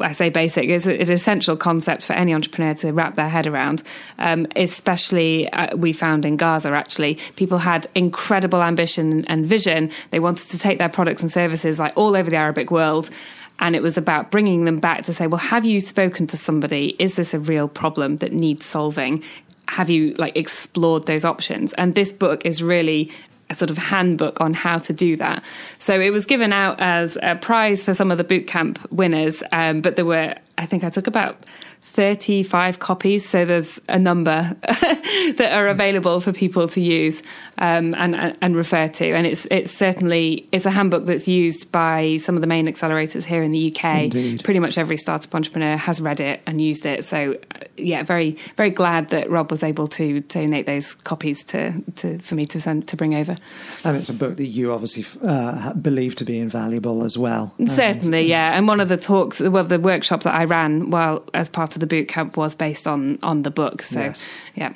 [0.00, 3.82] I say basic, is an essential concept for any entrepreneur to wrap their head around.
[4.18, 9.90] Um, especially, uh, we found in Gaza, actually, people had incredible ambition and vision.
[10.10, 13.10] They wanted to take their products and services like all over the Arabic world.
[13.58, 16.96] And it was about bringing them back to say, well, have you spoken to somebody?
[16.98, 19.22] Is this a real problem that needs solving?
[19.68, 21.74] Have you like explored those options?
[21.74, 23.12] And this book is really
[23.50, 25.44] a sort of handbook on how to do that.
[25.78, 29.80] So it was given out as a prize for some of the bootcamp winners, um,
[29.80, 31.42] but there were, I think I took about
[31.80, 37.22] 35 copies, so there's a number that are available for people to use
[37.56, 39.12] um, and, and refer to.
[39.12, 43.24] And it's it's certainly it's a handbook that's used by some of the main accelerators
[43.24, 44.04] here in the UK.
[44.04, 44.44] Indeed.
[44.44, 47.04] Pretty much every startup entrepreneur has read it and used it.
[47.04, 51.72] So uh, yeah, very very glad that Rob was able to donate those copies to,
[51.96, 53.34] to for me to send to bring over.
[53.82, 57.54] And it's a book that you obviously uh, believe to be invaluable as well.
[57.66, 58.56] Certainly, yeah.
[58.56, 61.80] And one of the talks, well, the workshop that I ran while as part of
[61.80, 63.82] the boot camp was based on on the book.
[63.82, 64.26] So Yes.
[64.54, 64.72] yeah.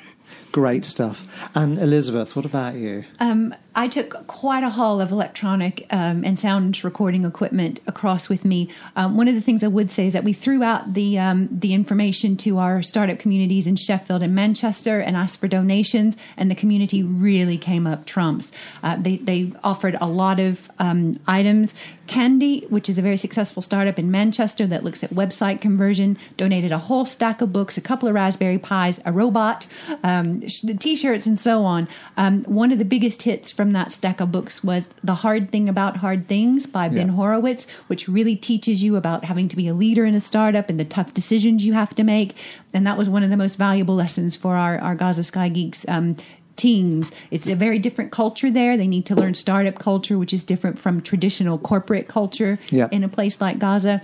[0.51, 1.27] Great stuff.
[1.53, 3.03] And Elizabeth, what about you?
[3.19, 8.45] Um, I took quite a haul of electronic um, and sound recording equipment across with
[8.45, 8.69] me.
[8.95, 11.49] Um, one of the things I would say is that we threw out the um,
[11.51, 16.49] the information to our startup communities in Sheffield and Manchester and asked for donations, and
[16.49, 18.53] the community really came up trumps.
[18.81, 21.73] Uh, they they offered a lot of um, items.
[22.07, 26.71] Candy, which is a very successful startup in Manchester that looks at website conversion, donated
[26.71, 29.67] a whole stack of books, a couple of Raspberry Pis, a robot,
[30.03, 31.87] um, t-shirts, and so on.
[32.17, 35.67] Um, one of the biggest hits from that stack of books was "The Hard Thing
[35.69, 39.73] About Hard Things" by Ben Horowitz, which really teaches you about having to be a
[39.73, 42.37] leader in a startup and the tough decisions you have to make.
[42.73, 45.85] And that was one of the most valuable lessons for our, our Gaza Sky Geeks
[45.87, 46.17] um,
[46.55, 47.11] teams.
[47.31, 48.77] It's a very different culture there.
[48.77, 52.87] They need to learn startup culture, which is different from traditional corporate culture Yeah.
[52.91, 54.01] in a place like Gaza.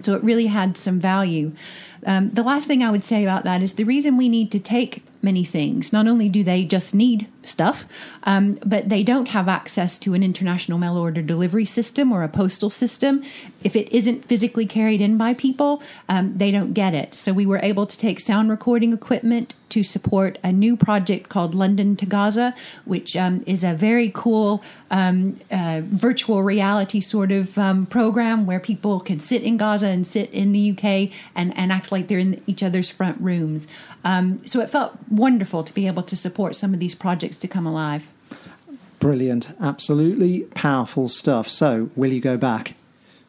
[0.00, 1.52] So it really had some value.
[2.04, 4.58] Um, the last thing I would say about that is the reason we need to
[4.60, 5.92] take many things.
[5.92, 7.86] Not only do they just need stuff,
[8.24, 12.28] um, but they don't have access to an international mail order delivery system or a
[12.28, 13.22] postal system.
[13.64, 17.14] If it isn't physically carried in by people, um, they don't get it.
[17.14, 21.54] So we were able to take sound recording equipment to support a new project called
[21.54, 22.54] London to Gaza,
[22.84, 28.60] which um, is a very cool um, uh, virtual reality sort of um, program where
[28.60, 32.18] people can sit in Gaza and sit in the UK and, and act like they're
[32.18, 33.66] in each other's front rooms.
[34.04, 37.48] Um, so it felt wonderful to be able to support some of these projects to
[37.48, 38.08] come alive.
[38.98, 39.52] Brilliant.
[39.60, 41.48] Absolutely powerful stuff.
[41.48, 42.74] So, will you go back?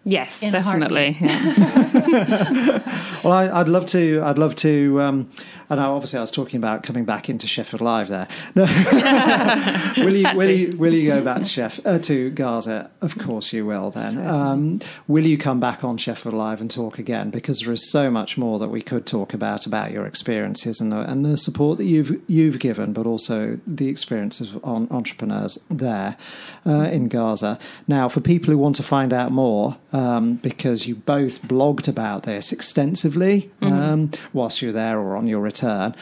[0.08, 1.18] Yes, In definitely.
[1.20, 2.80] Yeah.
[3.24, 4.22] Well, I, I'd love to.
[4.24, 5.02] I'd love to.
[5.02, 5.32] Um,
[5.70, 8.08] and I, obviously, I was talking about coming back into Sheffield Live.
[8.08, 8.64] There, no.
[9.98, 10.28] will you?
[10.34, 10.78] Will you?
[10.78, 12.90] Will you go back to Sheff uh, to Gaza?
[13.02, 13.90] Of course, you will.
[13.90, 17.30] Then, um, will you come back on Sheffield Live and talk again?
[17.30, 20.92] Because there is so much more that we could talk about about your experiences and
[20.92, 25.58] the, and the support that you've you've given, but also the experiences of on, entrepreneurs
[25.70, 26.16] there
[26.66, 27.60] uh, in Gaza.
[27.88, 32.24] Now, for people who want to find out more, um, because you both blogged about
[32.24, 35.96] this extensively um, whilst you're there or on your return.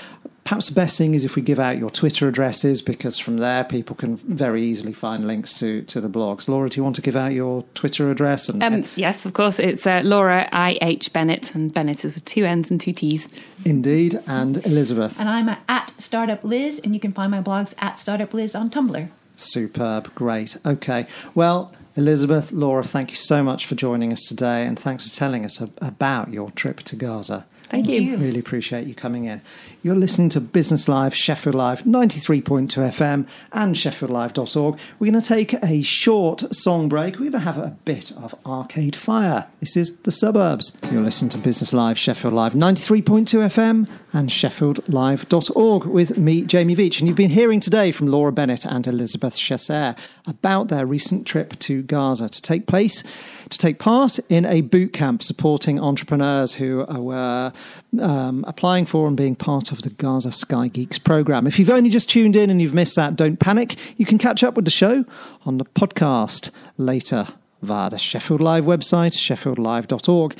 [0.43, 3.63] Perhaps the best thing is if we give out your Twitter addresses because from there
[3.63, 6.47] people can very easily find links to, to the blogs.
[6.47, 8.47] Laura, do you want to give out your Twitter address?
[8.47, 9.58] And, Um, yes, of course.
[9.58, 13.27] It's uh, Laura I H Bennett, and Bennett is with two N's and two T's.
[13.63, 15.19] Indeed, and Elizabeth.
[15.19, 18.69] And I'm at Startup Liz, and you can find my blogs at Startup Liz on
[18.69, 19.10] Tumblr.
[19.36, 20.58] Superb, great.
[20.63, 25.15] Okay, well, Elizabeth, Laura, thank you so much for joining us today, and thanks for
[25.15, 27.45] telling us ab- about your trip to Gaza.
[27.63, 28.17] Thank, you.
[28.17, 29.41] Really appreciate you coming in.
[29.81, 34.79] You're listening to Business Live, Sheffield Live, 93.2 FM and sheffieldlive.org.
[34.99, 37.15] We're going to take a short song break.
[37.15, 39.47] We're going to have a bit of Arcade Fire.
[39.62, 40.77] This is The Suburbs.
[40.91, 46.99] You're listening to Business Live, Sheffield Live, 93.2 FM and sheffieldlive.org with me, Jamie Veitch.
[46.99, 49.93] And you've been hearing today from Laura Bennett and Elizabeth Chasser
[50.25, 53.04] about their recent trip to Gaza to take place,
[53.49, 57.51] to take part in a boot camp supporting entrepreneurs who were
[57.99, 61.45] um, applying for and being part of the Gaza Sky Geeks program.
[61.45, 63.75] If you've only just tuned in and you've missed that, don't panic.
[63.97, 65.04] You can catch up with the show
[65.45, 67.28] on the podcast later
[67.62, 70.38] via the Sheffield Live website, sheffieldlive.org.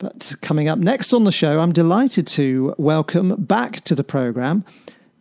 [0.00, 4.64] But coming up next on the show, I'm delighted to welcome back to the program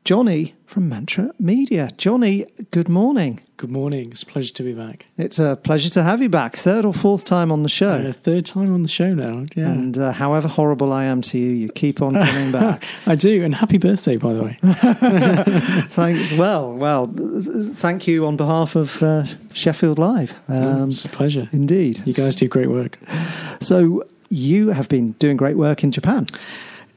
[0.05, 1.89] Johnny from Mantra Media.
[1.97, 3.41] Johnny, good morning.
[3.57, 4.07] Good morning.
[4.09, 5.07] It's a pleasure to be back.
[5.17, 6.55] It's a pleasure to have you back.
[6.55, 8.07] Third or fourth time on the show.
[8.07, 9.45] Uh, third time on the show now.
[9.53, 9.69] Yeah.
[9.69, 12.85] And uh, however horrible I am to you, you keep on coming back.
[13.05, 13.43] I do.
[13.43, 14.57] And happy birthday, by the way.
[15.89, 17.13] thank, well, well,
[17.73, 20.33] thank you on behalf of uh, Sheffield Live.
[20.47, 21.49] Um, it's a pleasure.
[21.51, 22.01] indeed.
[22.05, 22.97] You guys do great work.
[23.59, 26.27] So you have been doing great work in Japan.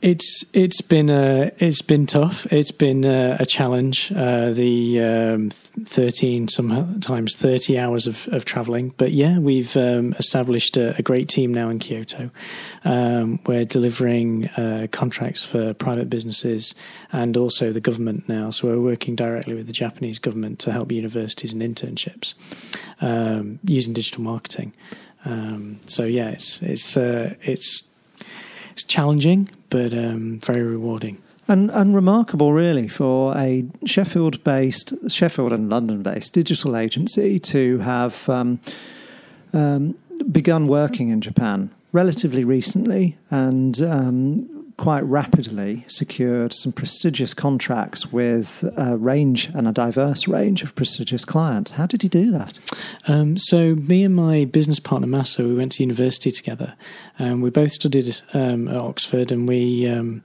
[0.02, 2.52] It's it's been a it's been tough.
[2.52, 4.10] It's been a, a challenge.
[4.10, 10.76] Uh, the um, thirteen sometimes thirty hours of, of traveling, but yeah, we've um, established
[10.76, 12.32] a, a, great team now in Kyoto.
[12.84, 16.74] Um, we're delivering uh, contracts for private businesses
[17.12, 18.50] and also the government now.
[18.50, 22.34] So we're working directly with the Japanese government to help universities and internships
[23.00, 24.72] um, using digital marketing.
[25.24, 27.84] Um, so yeah, it's it's uh, it's
[28.72, 31.20] it's challenging, but um, very rewarding.
[31.48, 37.78] And, and remarkable, really, for a Sheffield based, Sheffield and London based digital agency to
[37.78, 38.60] have um,
[39.52, 39.96] um,
[40.30, 48.64] begun working in Japan relatively recently and um, quite rapidly secured some prestigious contracts with
[48.76, 51.72] a range and a diverse range of prestigious clients.
[51.72, 52.58] How did he do that?
[53.06, 56.74] Um, so, me and my business partner Massa, we went to university together.
[57.18, 60.22] Um, we both studied um, at Oxford, and we um,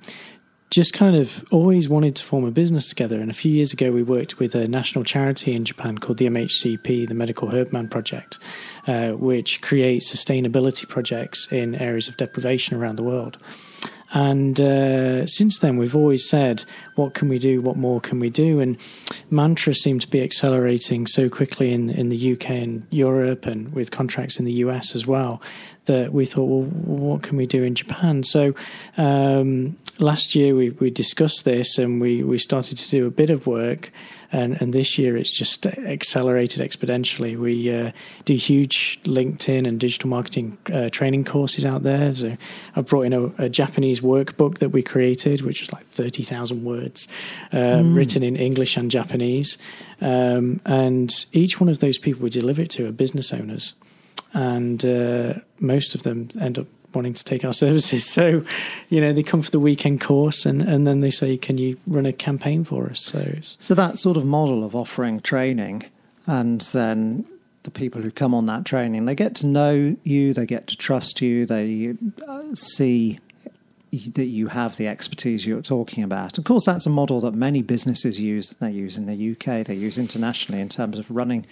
[0.69, 3.19] just kind of always wanted to form a business together.
[3.19, 6.27] And a few years ago, we worked with a national charity in Japan called the
[6.27, 8.39] MHCP, the Medical Herbman Project,
[8.85, 13.37] uh, which creates sustainability projects in areas of deprivation around the world.
[14.13, 16.63] And uh, since then, we've always said,
[16.95, 17.61] what can we do?
[17.61, 18.59] What more can we do?
[18.59, 18.77] And
[19.29, 23.91] mantra seemed to be accelerating so quickly in, in the UK and Europe and with
[23.91, 25.41] contracts in the US as well
[25.85, 28.23] that we thought, well, what can we do in Japan?
[28.23, 28.53] So
[28.97, 33.29] um, last year we, we discussed this and we, we started to do a bit
[33.29, 33.91] of work.
[34.31, 37.37] And, and this year it's just accelerated exponentially.
[37.37, 37.91] We uh,
[38.25, 42.13] do huge LinkedIn and digital marketing uh, training courses out there.
[42.13, 42.37] So
[42.75, 47.07] I've brought in a, a, Japanese workbook that we created, which is like 30,000 words,
[47.51, 47.95] uh, mm.
[47.95, 49.57] written in English and Japanese.
[50.01, 53.73] Um, and each one of those people we deliver it to are business owners
[54.33, 56.67] and uh, most of them end up
[56.97, 58.05] wanting to take our services.
[58.17, 58.43] So,
[58.89, 61.77] you know, they come for the weekend course, and, and then they say, "Can you
[61.85, 65.83] run a campaign for us?" So, so that sort of model of offering training,
[66.25, 67.25] and then
[67.63, 70.77] the people who come on that training, they get to know you, they get to
[70.77, 71.95] trust you, they
[72.27, 73.19] uh, see
[73.91, 76.37] that you have the expertise you're talking about.
[76.37, 78.49] Of course, that's a model that many businesses use.
[78.59, 81.45] They use in the UK, they use internationally in terms of running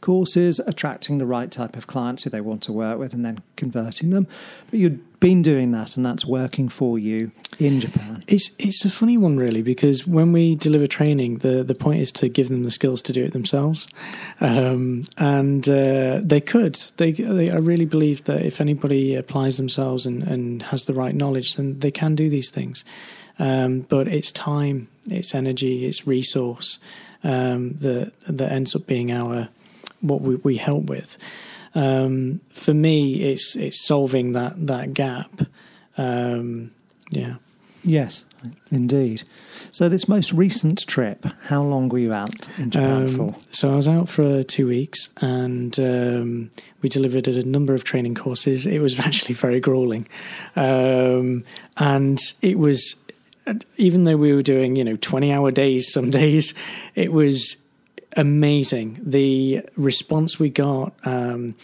[0.00, 3.38] courses, attracting the right type of clients who they want to work with, and then
[3.56, 4.26] converting them.
[4.70, 8.24] But you've been doing that, and that's working for you in Japan.
[8.26, 12.10] It's it's a funny one, really, because when we deliver training, the the point is
[12.12, 13.86] to give them the skills to do it themselves,
[14.40, 16.76] um, and uh, they could.
[16.96, 21.14] They, they, I really believe that if anybody applies themselves and, and has the right
[21.14, 22.84] knowledge, then they can do these things.
[23.38, 26.78] Um, but it's time, it's energy, it's resource
[27.24, 29.48] um, that that ends up being our
[30.00, 31.18] what we, we help with.
[31.74, 35.42] Um, for me, it's it's solving that that gap.
[35.96, 36.72] Um,
[37.10, 37.36] yeah.
[37.82, 38.26] Yes,
[38.70, 39.22] indeed.
[39.72, 43.36] So this most recent trip, how long were you out in Japan um, for?
[43.52, 46.50] So I was out for two weeks, and um,
[46.82, 48.66] we delivered a number of training courses.
[48.66, 50.06] It was actually very grueling,
[50.56, 51.44] um,
[51.78, 52.96] and it was
[53.78, 56.54] even though we were doing you know twenty hour days some days,
[56.94, 57.56] it was
[58.16, 58.98] amazing.
[59.02, 61.54] The response we got, um,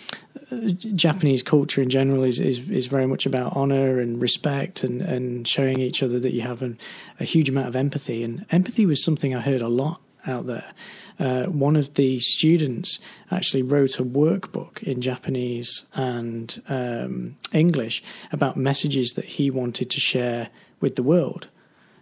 [0.94, 5.47] Japanese culture in general is, is, is very much about honor and respect and, and
[5.47, 6.78] showing each other that you have an,
[7.18, 8.22] a huge amount of empathy.
[8.22, 10.72] And empathy was something I heard a lot out there.
[11.18, 12.99] Uh, one of the students
[13.30, 20.01] actually wrote a workbook in Japanese and um, English about messages that he wanted to
[20.01, 21.49] share with the world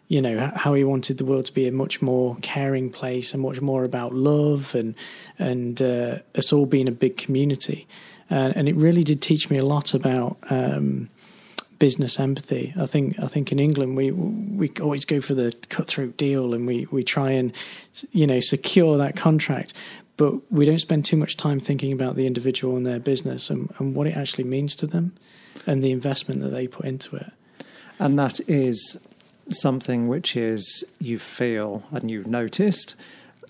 [0.08, 3.42] you know how he wanted the world to be a much more caring place and
[3.42, 4.94] much more about love and
[5.38, 7.86] and uh, us all being a big community.
[8.30, 11.08] Uh, and it really did teach me a lot about um,
[11.78, 12.72] business empathy.
[12.78, 16.66] I think I think in England we we always go for the cutthroat deal and
[16.66, 17.52] we we try and
[18.12, 19.74] you know secure that contract
[20.16, 23.72] but we don't spend too much time thinking about the individual and their business and,
[23.78, 25.12] and what it actually means to them
[25.66, 27.32] and the investment that they put into it.
[27.98, 29.00] And that is
[29.50, 32.94] something which is you feel and you've noticed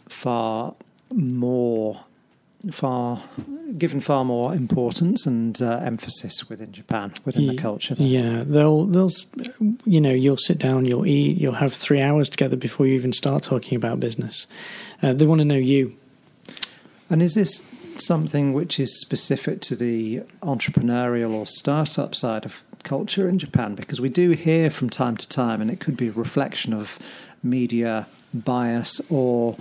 [0.09, 0.74] far
[1.12, 2.01] more
[2.72, 3.22] far
[3.76, 8.07] given far more importance and uh, emphasis within Japan within the culture there.
[8.07, 9.11] yeah they'll they'll
[9.84, 13.12] you know you'll sit down you'll eat you'll have 3 hours together before you even
[13.12, 14.47] start talking about business
[15.03, 15.95] uh, they want to know you
[17.11, 17.62] and is this
[17.97, 23.74] something which is specific to the entrepreneurial or startup side of culture in Japan?
[23.74, 26.99] Because we do hear from time to time, and it could be a reflection of
[27.43, 29.57] media bias or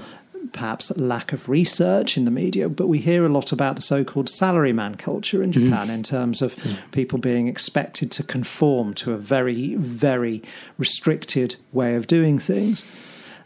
[0.52, 4.04] perhaps lack of research in the media, but we hear a lot about the so
[4.04, 5.70] called salaryman culture in mm-hmm.
[5.70, 6.76] Japan in terms of mm.
[6.92, 10.44] people being expected to conform to a very, very
[10.78, 12.84] restricted way of doing things.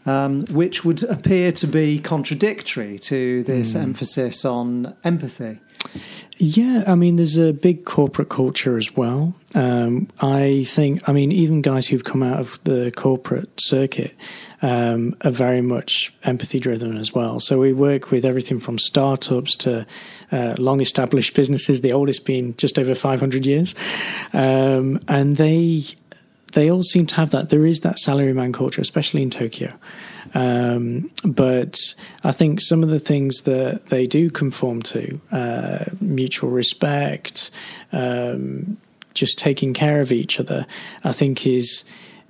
[0.06, 3.82] Um, which would appear to be contradictory to this mm.
[3.82, 5.58] emphasis on empathy.
[6.40, 9.34] Yeah, I mean, there's a big corporate culture as well.
[9.56, 14.14] Um, I think, I mean, even guys who've come out of the corporate circuit
[14.62, 17.40] um, are very much empathy driven as well.
[17.40, 19.84] So we work with everything from startups to
[20.30, 23.74] uh, long established businesses, the oldest being just over 500 years.
[24.32, 25.84] Um, and they
[26.52, 27.50] they all seem to have that.
[27.50, 29.72] There is that salaryman culture, especially in Tokyo.
[30.34, 31.78] Um, but
[32.24, 37.50] I think some of the things that they do conform to, uh, mutual respect,
[37.92, 38.76] um,
[39.14, 40.66] just taking care of each other,
[41.04, 41.84] I think is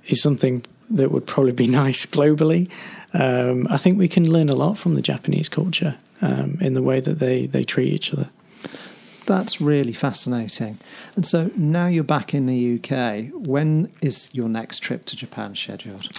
[0.07, 2.67] is something that would probably be nice globally.
[3.13, 6.83] Um, I think we can learn a lot from the Japanese culture um, in the
[6.83, 8.29] way that they, they treat each other.
[9.29, 10.79] That's really fascinating.
[11.15, 13.31] And so now you're back in the UK.
[13.31, 16.09] When is your next trip to Japan scheduled?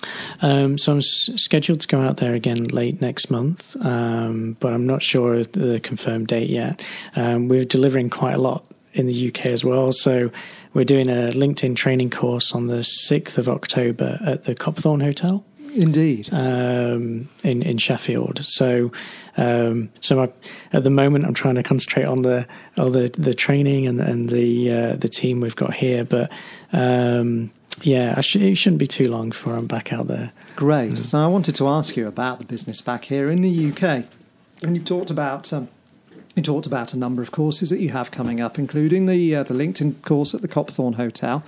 [0.42, 4.72] Um, so I'm s- scheduled to go out there again late next month, um, but
[4.72, 6.80] I'm not sure of the confirmed date yet.
[7.16, 10.30] Um, we're delivering quite a lot in the UK as well, so
[10.72, 15.44] we're doing a LinkedIn training course on the 6th of October at the Copthorne Hotel
[15.74, 16.28] Indeed.
[16.32, 18.40] um, in in Sheffield.
[18.44, 18.92] So,
[19.36, 20.32] um, so I,
[20.72, 22.46] at the moment, I'm trying to concentrate on the
[22.76, 26.04] all the, the training and and the uh, the team we've got here.
[26.04, 26.30] But
[26.72, 27.50] um,
[27.82, 30.32] yeah, I sh- it shouldn't be too long before I'm back out there.
[30.56, 30.96] Great.
[30.98, 34.04] So I wanted to ask you about the business back here in the UK.
[34.62, 35.52] And you've talked about.
[35.52, 35.68] Um,
[36.36, 39.42] you talked about a number of courses that you have coming up, including the uh,
[39.42, 41.42] the LinkedIn course at the Copthorne Hotel.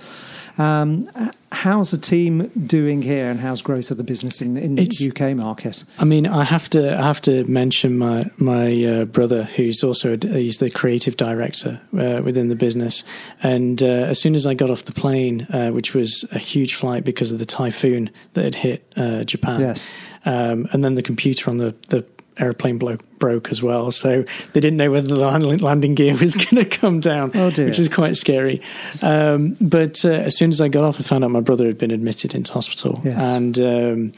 [0.57, 1.09] Um,
[1.51, 5.35] how's the team doing here, and how's growth of the business in, in the UK
[5.35, 5.83] market?
[5.97, 10.13] I mean, I have to I have to mention my my uh, brother, who's also
[10.21, 13.03] a, he's the creative director uh, within the business.
[13.41, 16.75] And uh, as soon as I got off the plane, uh, which was a huge
[16.75, 19.87] flight because of the typhoon that had hit uh, Japan, Yes.
[20.25, 22.05] um, and then the computer on the the
[22.39, 26.57] airplane blo- broke as well, so they didn't know whether the landing gear was going
[26.57, 27.67] to come down, Oh, dear.
[27.67, 28.61] which was quite scary.
[29.01, 31.77] Um, but uh, as soon as I got off, I found out my brother had
[31.77, 33.17] been admitted into hospital Yes.
[33.17, 34.11] and um,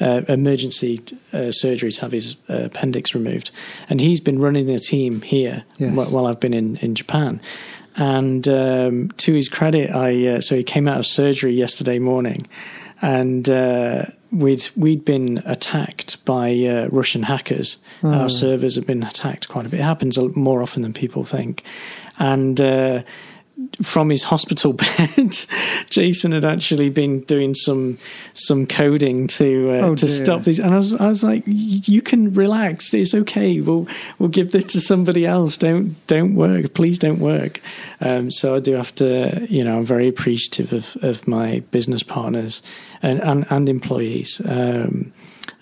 [0.00, 1.00] uh, emergency
[1.32, 3.50] uh, surgery to have his uh, appendix removed.
[3.88, 6.12] And he's been running the team here Yes.
[6.12, 7.40] while I've been in, in Japan.
[7.96, 12.46] And um, to his credit, I uh, so he came out of surgery yesterday morning,
[13.02, 17.78] and uh, we'd we'd been attacked by uh, Russian hackers.
[18.02, 19.80] Our servers have been attacked quite a bit.
[19.80, 21.62] It happens more often than people think,
[22.18, 23.04] and.
[23.80, 25.36] From his hospital bed,
[25.88, 27.98] Jason had actually been doing some
[28.34, 30.14] some coding to uh, Oh, to dear.
[30.14, 32.92] stop these, and I was I was like, "You can relax.
[32.92, 33.60] It's okay.
[33.60, 35.56] We'll we'll give this to somebody else.
[35.56, 36.74] Don't don't work.
[36.74, 37.60] Please don't work."
[38.00, 42.02] Um, so I do have to, you know, I'm very appreciative of of my business
[42.02, 42.62] partners
[43.02, 44.40] and and, and employees.
[44.44, 45.12] Um,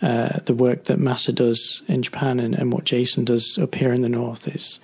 [0.02, 3.92] uh, the work that Massa does in Japan and, and what Jason does up here
[3.92, 4.80] in the north is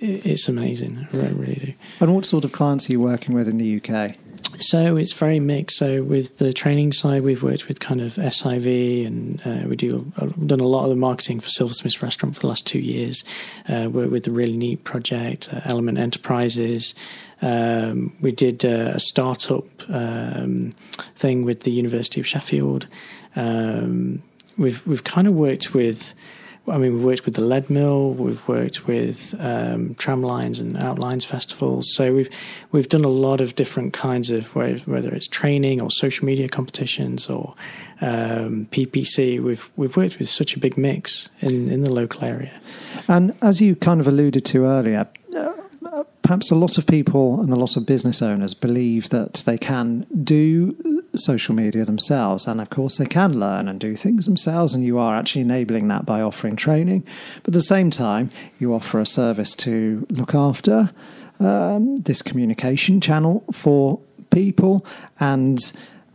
[0.00, 1.06] it's amazing.
[1.12, 1.74] I really do.
[2.00, 4.16] And what sort of clients are you working with in the UK?
[4.58, 5.76] So it's very mixed.
[5.76, 10.10] So with the training side, we've worked with kind of SIV, and uh, we do
[10.20, 13.24] we've done a lot of the marketing for Silversmith's restaurant for the last two years.
[13.68, 16.94] Uh, worked with the really neat project, uh, Element Enterprises.
[17.42, 20.72] Um, we did uh, a startup um,
[21.14, 22.86] thing with the University of Sheffield.
[23.34, 24.22] Um,
[24.56, 26.14] we've we've kind of worked with.
[26.68, 31.94] I mean, we've worked with the Leadmill, we've worked with um, tramlines and outlines festivals.
[31.94, 32.30] So we've
[32.72, 36.48] we've done a lot of different kinds of whether, whether it's training or social media
[36.48, 37.54] competitions or
[38.00, 39.42] um, PPC.
[39.42, 42.52] We've we've worked with such a big mix in, in the local area.
[43.08, 45.52] And as you kind of alluded to earlier, uh,
[45.84, 49.58] uh, perhaps a lot of people and a lot of business owners believe that they
[49.58, 52.46] can do social media themselves.
[52.46, 54.74] And of course, they can learn and do things themselves.
[54.74, 57.04] And you are actually enabling that by offering training.
[57.42, 60.90] But at the same time, you offer a service to look after
[61.40, 64.00] um, this communication channel for
[64.30, 64.84] people.
[65.20, 65.58] And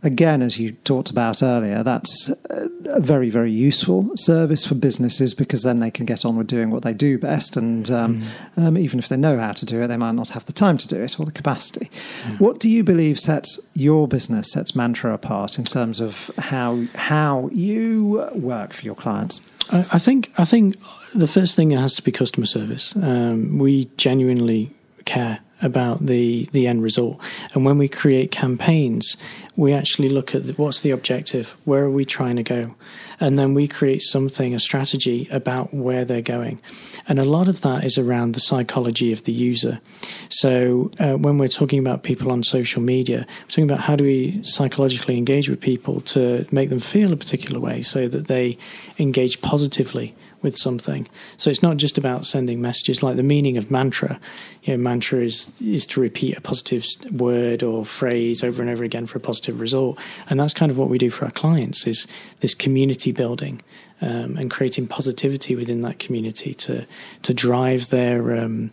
[0.02, 5.62] again, as you talked about earlier, that's a very, very useful service for businesses because
[5.62, 7.56] then they can get on with doing what they do best.
[7.56, 8.22] And um,
[8.56, 10.78] um, even if they know how to do it, they might not have the time
[10.78, 11.90] to do it or the capacity.
[12.38, 17.48] What do you believe sets your business, sets Mantra apart in terms of how how
[17.52, 19.40] you work for your clients?
[19.70, 20.76] I, I think I think
[21.14, 22.94] the first thing has to be customer service.
[22.96, 24.70] Um, we genuinely
[25.04, 27.20] care about the the end result.
[27.54, 29.16] And when we create campaigns,
[29.56, 32.74] we actually look at the, what's the objective, where are we trying to go,
[33.20, 36.60] and then we create something, a strategy about where they're going.
[37.06, 39.80] And a lot of that is around the psychology of the user.
[40.28, 44.04] So uh, when we're talking about people on social media, we're talking about how do
[44.04, 48.58] we psychologically engage with people to make them feel a particular way so that they
[48.98, 51.08] engage positively with something.
[51.36, 54.20] So it's not just about sending messages like the meaning of mantra.
[54.64, 58.84] You know, mantra is is to repeat a positive word or phrase over and over
[58.84, 61.86] again for a positive result, and that's kind of what we do for our clients
[61.86, 62.06] is
[62.40, 63.60] this community building
[64.00, 66.86] um, and creating positivity within that community to
[67.22, 68.70] to drive their um,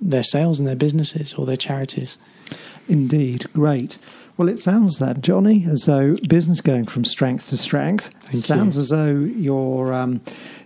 [0.00, 2.18] their sales and their businesses or their charities.
[2.88, 3.98] Indeed, great.
[4.36, 8.10] Well, it sounds that Johnny, as though business going from strength to strength.
[8.22, 8.82] Thank sounds you.
[8.82, 10.20] as though your um,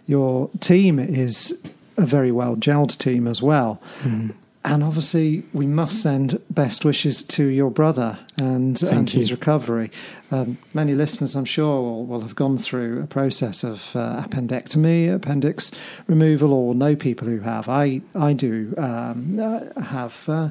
[0.06, 1.60] your team is
[1.96, 3.80] a very well gelled team as well.
[4.00, 4.30] Mm-hmm.
[4.64, 9.92] And obviously, we must send best wishes to your brother and, and his recovery.
[10.32, 15.14] Um, many listeners, I'm sure, will, will have gone through a process of uh, appendectomy,
[15.14, 15.70] appendix
[16.08, 17.68] removal, or know people who have.
[17.68, 20.28] I I do um, uh, have.
[20.28, 20.48] Uh,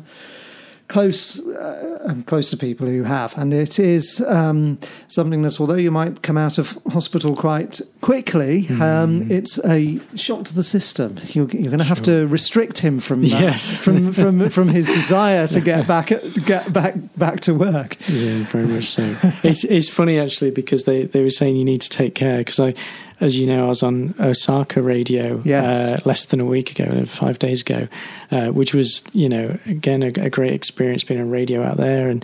[0.88, 4.78] close uh, um, close to people who have, and it is um,
[5.08, 10.46] something that, although you might come out of hospital quite quickly, um, it's a shock
[10.46, 11.16] to the system.
[11.34, 13.78] You're, you're going to have to restrict him from uh, Yes.
[13.78, 16.12] from from from his desire to get back
[16.46, 17.98] get back back to work.
[18.08, 19.16] Yeah, very much so.
[19.44, 22.60] it's it's funny actually because they, they were saying you need to take care because
[22.60, 22.76] I,
[23.22, 25.78] as you know, I was on Osaka radio Yes.
[25.94, 27.88] uh, less than a week ago, uh, five days ago,
[28.32, 32.10] uh, which was you know again a, a great experience being on radio out there
[32.10, 32.24] and.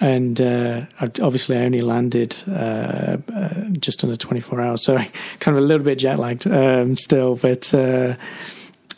[0.00, 5.04] And uh, obviously, I only landed uh, uh, just under 24 hours, so I
[5.38, 7.36] kind of a little bit jet lagged um, still.
[7.36, 8.16] But uh,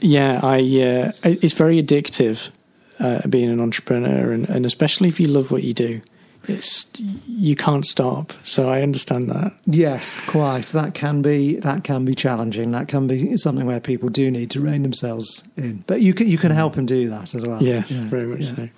[0.01, 2.51] yeah, I uh, it's very addictive
[2.99, 6.01] uh, being an entrepreneur, and, and especially if you love what you do,
[6.49, 6.87] it's
[7.27, 8.33] you can't stop.
[8.43, 9.53] So I understand that.
[9.67, 10.67] Yes, quite.
[10.67, 12.71] That can be that can be challenging.
[12.73, 15.85] That can be something where people do need to rein themselves in.
[15.87, 17.63] But you can you can help them do that as well.
[17.63, 18.55] Yes, Yeah, very much yeah.
[18.55, 18.69] so.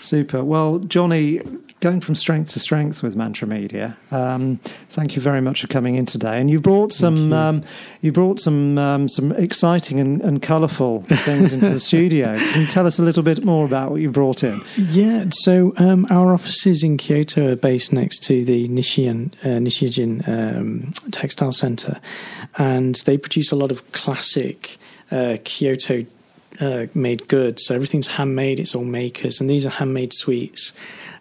[0.00, 0.42] Super.
[0.44, 1.40] Well, Johnny,
[1.80, 3.96] going from strength to strength with Mantra Media.
[4.10, 4.58] Um,
[4.90, 6.40] thank you very much for coming in today.
[6.40, 7.34] And you brought some you.
[7.34, 7.62] um,
[8.02, 12.38] you brought some um, some exciting and, and colourful things into the studio.
[12.38, 14.60] Can you tell us a little bit more about what you brought in?
[14.76, 20.28] Yeah, so um, our offices in Kyoto are based next to the Nishian, uh, Nishijin
[20.28, 22.00] um, Textile Center,
[22.56, 24.78] and they produce a lot of classic
[25.10, 26.04] uh, Kyoto
[26.60, 27.64] uh, made goods.
[27.64, 30.72] So everything's handmade, it's all makers, and these are handmade sweets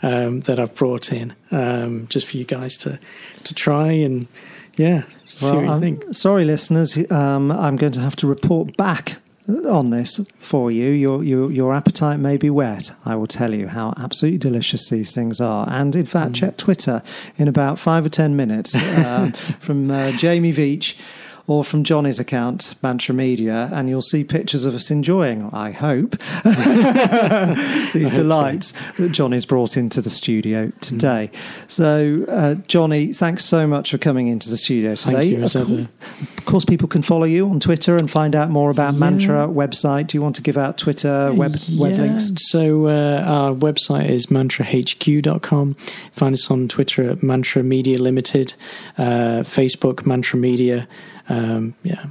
[0.01, 2.99] um, that I've brought in um, just for you guys to,
[3.43, 4.27] to try and,
[4.75, 6.13] yeah, see what you think.
[6.13, 6.97] sorry, listeners.
[7.11, 9.17] Um, I'm going to have to report back
[9.67, 10.89] on this for you.
[10.89, 12.91] Your, your your appetite may be wet.
[13.05, 15.67] I will tell you how absolutely delicious these things are.
[15.69, 17.01] And in fact, check Twitter
[17.37, 20.95] in about five or ten minutes um, from uh, Jamie Veitch.
[21.50, 26.12] Or from Johnny's account, Mantra Media, and you'll see pictures of us enjoying, I hope,
[27.93, 31.32] these delights that Johnny's brought into the studio today.
[31.68, 35.16] So, uh, Johnny, thanks so much for coming into the studio today.
[35.16, 35.88] Thank you, as Of ever.
[36.38, 40.06] of course, people can follow you on Twitter and find out more about Mantra website.
[40.06, 42.30] Do you want to give out Twitter web web links?
[42.52, 45.72] So uh, our website is mantrahq.com.
[46.12, 48.54] Find us on Twitter at Mantra Media Limited,
[49.00, 50.88] uh, Facebook Mantra Media.
[51.30, 52.03] Um, yeah,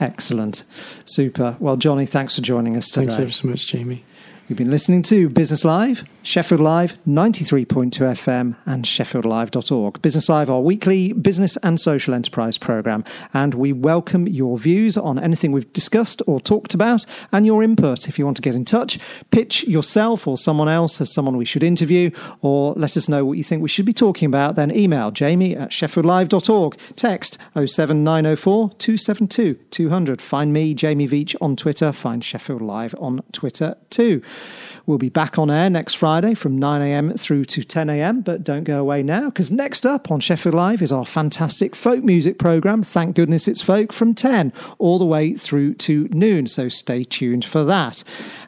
[0.00, 0.64] Excellent,
[1.04, 1.56] super.
[1.60, 3.06] Well, Johnny, thanks for joining us today.
[3.06, 4.04] thanks ever so much, Jamie.
[4.46, 10.02] You've been listening to Business Live, Sheffield Live, 93.2 FM, and sheffieldlive.org.
[10.02, 15.18] Business Live, our weekly business and social enterprise program, and we welcome your views on
[15.18, 18.06] anything we've discussed or talked about and your input.
[18.06, 18.98] If you want to get in touch,
[19.30, 22.10] pitch yourself or someone else as someone we should interview,
[22.42, 25.56] or let us know what you think we should be talking about, then email jamie
[25.56, 26.76] at sheffieldlive.org.
[26.96, 30.20] Text 07904 272 200.
[30.20, 31.92] Find me, Jamie Veitch, on Twitter.
[31.92, 34.20] Find Sheffield Live on Twitter too.
[34.86, 38.78] We'll be back on air next Friday from 9am through to 10am, but don't go
[38.78, 42.82] away now because next up on Sheffield Live is our fantastic folk music programme.
[42.82, 47.46] Thank goodness it's folk from 10 all the way through to noon, so stay tuned
[47.46, 48.04] for that.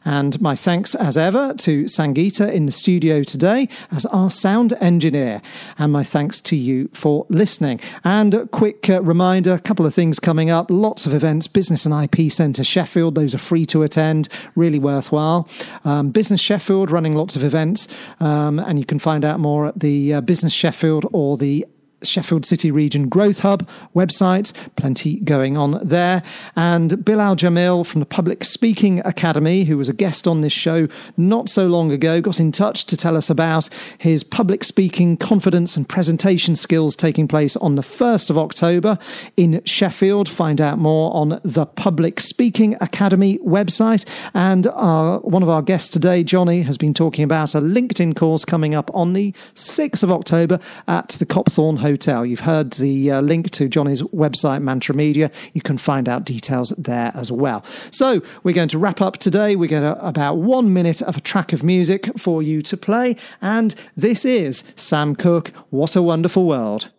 [0.07, 5.41] And my thanks as ever to Sangita in the studio today as our sound engineer.
[5.77, 7.81] And my thanks to you for listening.
[8.05, 11.85] And a quick uh, reminder a couple of things coming up lots of events, Business
[11.85, 15.49] and IP Centre Sheffield, those are free to attend, really worthwhile.
[15.83, 17.89] Um, Business Sheffield running lots of events,
[18.21, 21.65] um, and you can find out more at the uh, Business Sheffield or the
[22.03, 24.53] Sheffield City Region Growth Hub website.
[24.75, 26.23] Plenty going on there.
[26.55, 30.87] And Bilal Jamil from the Public Speaking Academy, who was a guest on this show
[31.17, 35.75] not so long ago, got in touch to tell us about his public speaking confidence
[35.75, 38.97] and presentation skills taking place on the 1st of October
[39.35, 40.29] in Sheffield.
[40.29, 44.05] Find out more on the Public Speaking Academy website.
[44.33, 48.45] And our, one of our guests today, Johnny, has been talking about a LinkedIn course
[48.45, 52.25] coming up on the 6th of October at the Copthorne Hotel.
[52.25, 55.31] You've heard the uh, link to Johnny's website, Mantra Media.
[55.53, 57.63] You can find out details there as well.
[57.91, 59.55] So we're going to wrap up today.
[59.55, 63.15] We're going to about one minute of a track of music for you to play.
[63.41, 66.89] And this is Sam Cooke, What a Wonderful World.